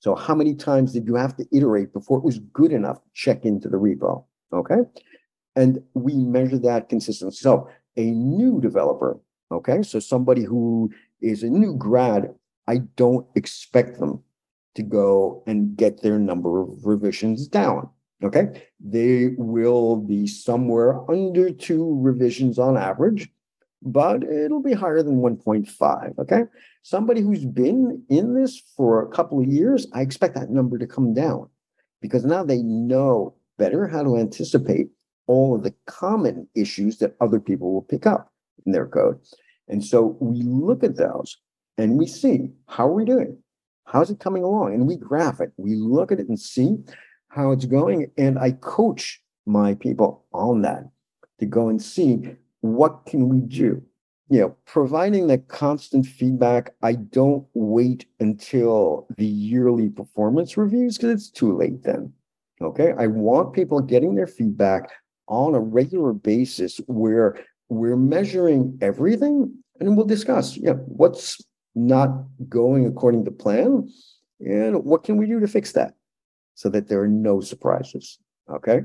[0.00, 3.08] So how many times did you have to iterate before it was good enough to
[3.14, 4.24] check into the repo?
[4.52, 4.80] Okay.
[5.56, 7.36] And we measure that consistently.
[7.36, 9.20] So a new developer,
[9.52, 10.90] okay, so somebody who
[11.20, 12.34] is a new grad,
[12.66, 14.22] I don't expect them
[14.74, 17.90] to go and get their number of revisions down.
[18.22, 18.62] Okay.
[18.78, 23.30] They will be somewhere under two revisions on average,
[23.82, 26.18] but it'll be higher than 1.5.
[26.18, 26.42] Okay.
[26.82, 30.86] Somebody who's been in this for a couple of years, I expect that number to
[30.86, 31.48] come down
[32.00, 34.88] because now they know better how to anticipate
[35.26, 38.32] all of the common issues that other people will pick up
[38.66, 39.18] in their code.
[39.68, 41.36] And so we look at those
[41.78, 43.38] and we see how are we doing?
[43.84, 44.74] How's it coming along?
[44.74, 45.52] And we graph it.
[45.56, 46.78] We look at it and see
[47.28, 48.10] how it's going.
[48.16, 50.84] And I coach my people on that
[51.38, 53.82] to go and see what can we do.
[54.28, 61.10] You know, providing that constant feedback, I don't wait until the yearly performance reviews because
[61.10, 62.12] it's too late then.
[62.62, 62.92] Okay.
[62.96, 64.90] I want people getting their feedback
[65.26, 71.40] on a regular basis where we're measuring everything and we'll discuss yeah what's
[71.74, 72.10] not
[72.48, 73.88] going according to plan
[74.40, 75.94] and what can we do to fix that
[76.54, 78.18] so that there are no surprises
[78.50, 78.80] okay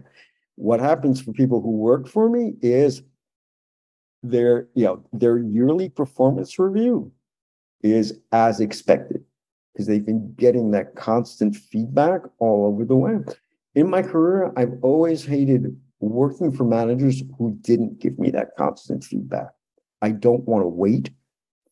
[0.55, 3.01] what happens for people who work for me is
[4.29, 7.11] their you know their yearly performance review
[7.81, 9.23] is as expected
[9.73, 13.17] because they've been getting that constant feedback all over the way
[13.75, 19.03] in my career i've always hated working for managers who didn't give me that constant
[19.03, 19.47] feedback.
[20.01, 21.09] I don't want to wait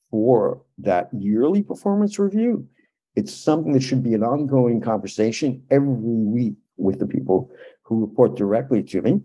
[0.09, 2.67] for that yearly performance review.
[3.15, 7.51] It's something that should be an ongoing conversation every week with the people
[7.83, 9.21] who report directly to me.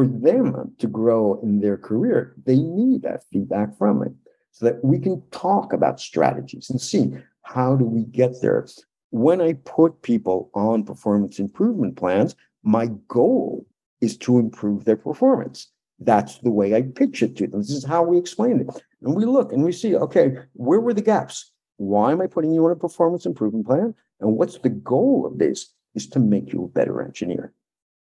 [0.00, 4.12] For them to grow in their career, they need that feedback from it
[4.50, 8.66] so that we can talk about strategies and see how do we get there.
[9.10, 13.66] When I put people on performance improvement plans, my goal
[14.00, 15.68] is to improve their performance.
[15.98, 17.60] That's the way I pitch it to them.
[17.60, 18.82] This is how we explain it.
[19.02, 21.52] And we look and we see, okay, where were the gaps?
[21.76, 23.94] Why am I putting you on a performance improvement plan?
[24.20, 25.74] And what's the goal of this?
[25.94, 27.52] Is to make you a better engineer,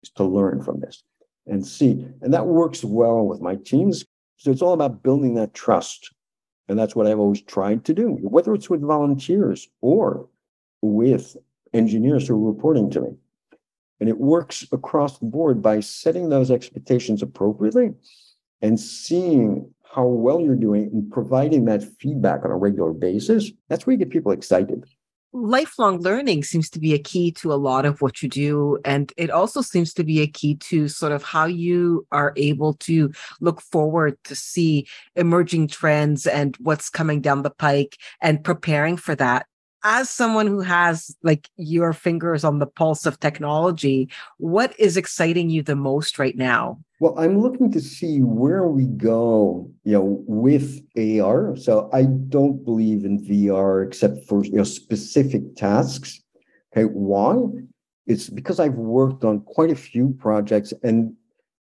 [0.03, 1.03] is to learn from this
[1.47, 2.07] and see.
[2.20, 4.05] And that works well with my teams.
[4.36, 6.12] So it's all about building that trust.
[6.68, 10.28] And that's what I've always tried to do, whether it's with volunteers or
[10.80, 11.36] with
[11.72, 13.16] engineers who are reporting to me.
[14.01, 17.93] And it works across the board by setting those expectations appropriately
[18.61, 23.51] and seeing how well you're doing and providing that feedback on a regular basis.
[23.68, 24.84] That's where you get people excited.
[25.35, 28.78] Lifelong learning seems to be a key to a lot of what you do.
[28.85, 32.74] And it also seems to be a key to sort of how you are able
[32.74, 33.11] to
[33.41, 39.14] look forward to see emerging trends and what's coming down the pike and preparing for
[39.14, 39.47] that
[39.85, 44.09] as someone who has like your fingers on the pulse of technology,
[44.39, 46.78] what is exciting you the most right now?
[47.01, 51.57] Well, I'm looking to see where we go, you know, with AR.
[51.57, 56.20] So I don't believe in VR except for you know specific tasks.
[56.72, 57.37] Okay, why?
[58.07, 61.14] It's because I've worked on quite a few projects and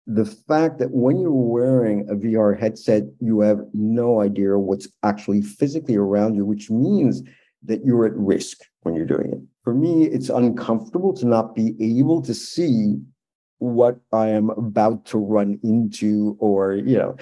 [0.08, 5.42] the fact that when you're wearing a VR headset, you have no idea what's actually
[5.42, 7.22] physically around you, which means
[7.64, 9.40] that you're at risk when you're doing it.
[9.64, 12.96] For me, it's uncomfortable to not be able to see
[13.58, 17.16] what I am about to run into, or, you know,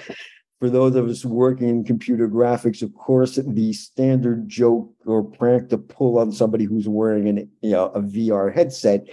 [0.59, 5.69] for those of us working in computer graphics, of course, the standard joke or prank
[5.69, 9.07] to pull on somebody who's wearing an, you know, a VR headset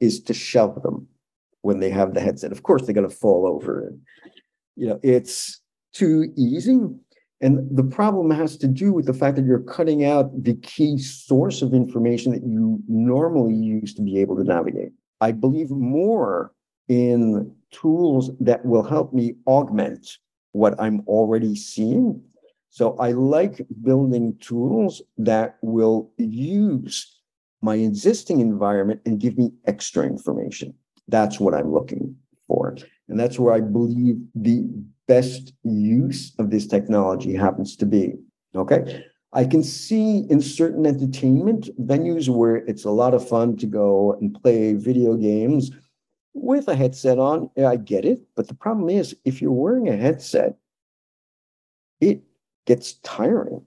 [0.00, 1.06] is to shove them
[1.62, 2.52] when they have the headset.
[2.52, 3.94] Of course, they're going to fall over.
[4.76, 5.60] You know, it's
[5.92, 6.80] too easy.
[7.40, 10.98] And the problem has to do with the fact that you're cutting out the key
[10.98, 14.92] source of information that you normally use to be able to navigate.
[15.22, 16.52] I believe more
[16.88, 20.18] in tools that will help me augment
[20.52, 22.20] what I'm already seeing.
[22.70, 27.20] So I like building tools that will use
[27.62, 30.74] my existing environment and give me extra information.
[31.08, 32.76] That's what I'm looking for.
[33.08, 34.68] And that's where I believe the
[35.10, 38.14] best use of this technology happens to be.
[38.54, 39.04] Okay.
[39.32, 44.12] I can see in certain entertainment venues where it's a lot of fun to go
[44.20, 45.72] and play video games
[46.32, 47.50] with a headset on.
[47.74, 48.20] I get it.
[48.36, 50.56] But the problem is, if you're wearing a headset,
[52.00, 52.22] it
[52.66, 53.62] gets tiring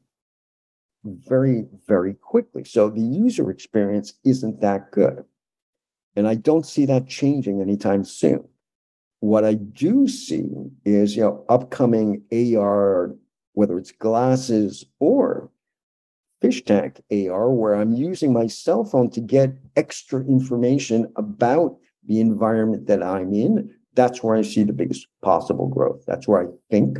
[1.03, 2.63] very, very quickly.
[2.63, 5.25] So the user experience isn't that good.
[6.15, 8.47] And I don't see that changing anytime soon.
[9.23, 10.49] What I do see
[10.83, 13.15] is, you know, upcoming AR,
[13.53, 15.49] whether it's glasses or
[16.41, 22.19] fish tank AR, where I'm using my cell phone to get extra information about the
[22.19, 23.73] environment that I'm in.
[23.93, 26.03] That's where I see the biggest possible growth.
[26.05, 26.97] That's where I think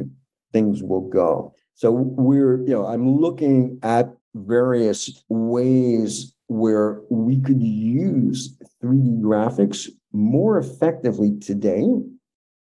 [0.54, 1.54] things will go.
[1.74, 9.90] So we're, you know, I'm looking at various ways where we could use 3D graphics
[10.14, 11.86] more effectively today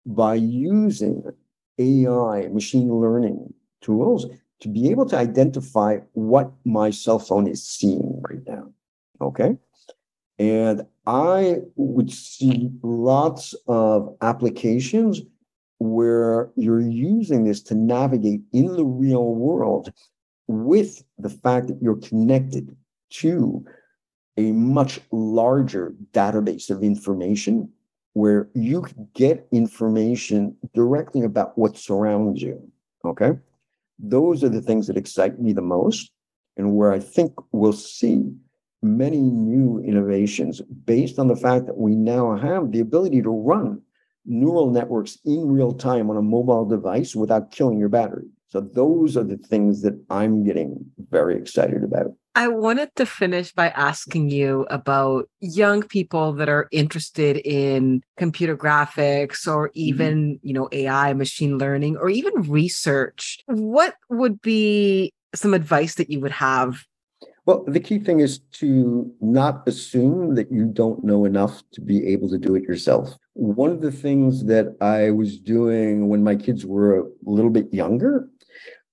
[0.05, 1.23] by using
[1.77, 4.27] AI, machine learning tools
[4.61, 8.71] to be able to identify what my cell phone is seeing right now.
[9.21, 9.57] Okay.
[10.37, 15.21] And I would see lots of applications
[15.79, 19.91] where you're using this to navigate in the real world
[20.47, 22.75] with the fact that you're connected
[23.11, 23.65] to
[24.39, 27.69] a much larger database of information
[28.13, 32.55] where you get information directly about what surrounds you.
[33.03, 33.31] Okay.
[33.99, 36.11] Those are the things that excite me the most,
[36.55, 38.31] and where I think we'll see
[38.81, 43.81] many new innovations based on the fact that we now have the ability to run
[44.25, 48.27] neural networks in real time on a mobile device without killing your battery.
[48.47, 52.13] So those are the things that I'm getting very excited about.
[52.39, 58.55] I wanted to finish by asking you about young people that are interested in computer
[58.55, 59.79] graphics or mm-hmm.
[59.87, 60.47] even, mm-hmm.
[60.47, 63.39] you know, AI, machine learning, or even research.
[63.47, 66.85] What would be some advice that you would have
[67.45, 72.05] well, the key thing is to not assume that you don't know enough to be
[72.07, 73.17] able to do it yourself.
[73.33, 77.73] One of the things that I was doing when my kids were a little bit
[77.73, 78.29] younger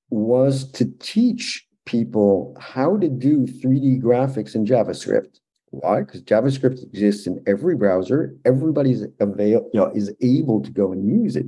[0.08, 5.40] was to teach people how to do 3D graphics in JavaScript.
[5.70, 6.00] Why?
[6.00, 8.36] Because JavaScript exists in every browser.
[8.44, 11.46] Everybody's avail- you know, is able to go and use it.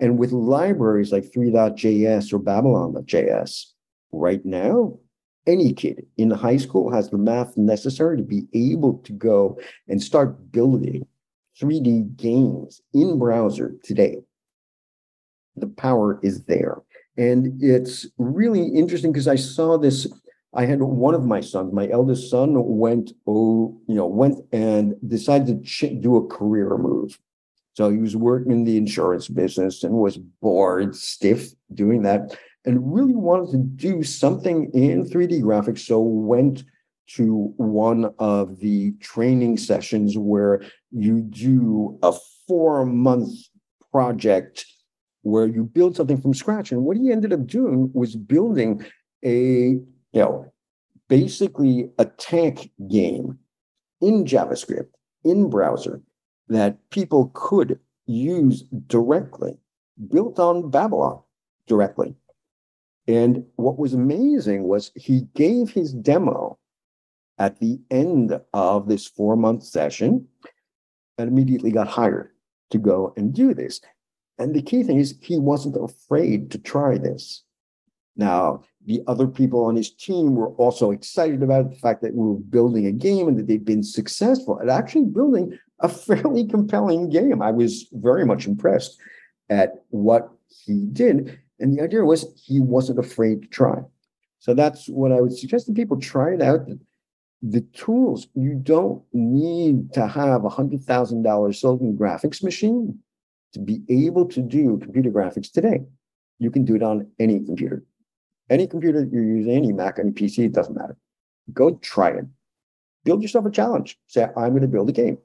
[0.00, 3.66] And with libraries like three.js or Babylon.js,
[4.12, 4.98] right now,
[5.46, 9.58] any kid in high school has the math necessary to be able to go
[9.88, 11.06] and start building
[11.60, 14.18] 3D games in browser today.
[15.56, 16.78] The power is there.
[17.16, 20.06] And it's really interesting because I saw this.
[20.54, 24.94] I had one of my sons, my eldest son, went, oh, you know, went and
[25.06, 27.18] decided to do a career move.
[27.74, 32.94] So he was working in the insurance business and was bored, stiff doing that and
[32.94, 35.80] really wanted to do something in 3D graphics.
[35.80, 36.64] So went
[37.14, 42.12] to one of the training sessions where you do a
[42.46, 43.30] four month
[43.90, 44.66] project
[45.22, 46.72] where you build something from scratch.
[46.72, 48.84] And what he ended up doing was building
[49.24, 49.84] a, you
[50.14, 50.52] know,
[51.08, 53.38] basically a tank game
[54.00, 54.88] in JavaScript,
[55.24, 56.00] in browser,
[56.48, 59.58] that people could use directly,
[60.10, 61.20] built on Babylon
[61.66, 62.14] directly.
[63.06, 66.58] And what was amazing was he gave his demo
[67.38, 70.28] at the end of this four month session
[71.18, 72.30] and immediately got hired
[72.70, 73.80] to go and do this.
[74.40, 77.44] And the key thing is, he wasn't afraid to try this.
[78.16, 82.26] Now, the other people on his team were also excited about the fact that we
[82.26, 87.10] were building a game and that they'd been successful at actually building a fairly compelling
[87.10, 87.42] game.
[87.42, 88.98] I was very much impressed
[89.50, 91.38] at what he did.
[91.58, 93.82] And the idea was he wasn't afraid to try.
[94.38, 96.66] So that's what I would suggest to people try it out.
[97.42, 103.00] The tools, you don't need to have a $100,000 silicon graphics machine
[103.52, 105.80] to be able to do computer graphics today.
[106.38, 107.84] You can do it on any computer.
[108.48, 110.96] Any computer you're using, any Mac, any PC, it doesn't matter.
[111.52, 112.24] Go try it.
[113.04, 113.98] Build yourself a challenge.
[114.06, 115.18] Say, I'm going to build a game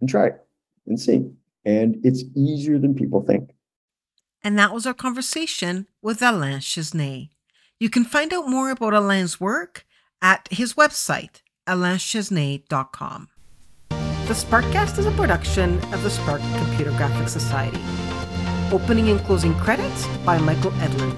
[0.00, 0.46] and try it
[0.86, 1.30] and see.
[1.64, 3.50] And it's easier than people think.
[4.42, 7.30] And that was our conversation with Alain Chesnais.
[7.78, 9.86] You can find out more about Alain's work
[10.20, 13.28] at his website, alainchesnais.com.
[14.28, 17.80] The Sparkcast is a production of the Spark Computer Graphics Society.
[18.72, 21.16] Opening and closing credits by Michael Edlund.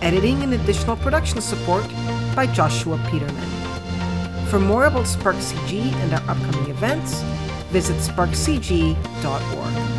[0.00, 1.84] Editing and additional production support
[2.34, 4.46] by Joshua Peterman.
[4.46, 7.20] For more about Spark CG and our upcoming events,
[7.70, 9.97] visit sparkcg.org.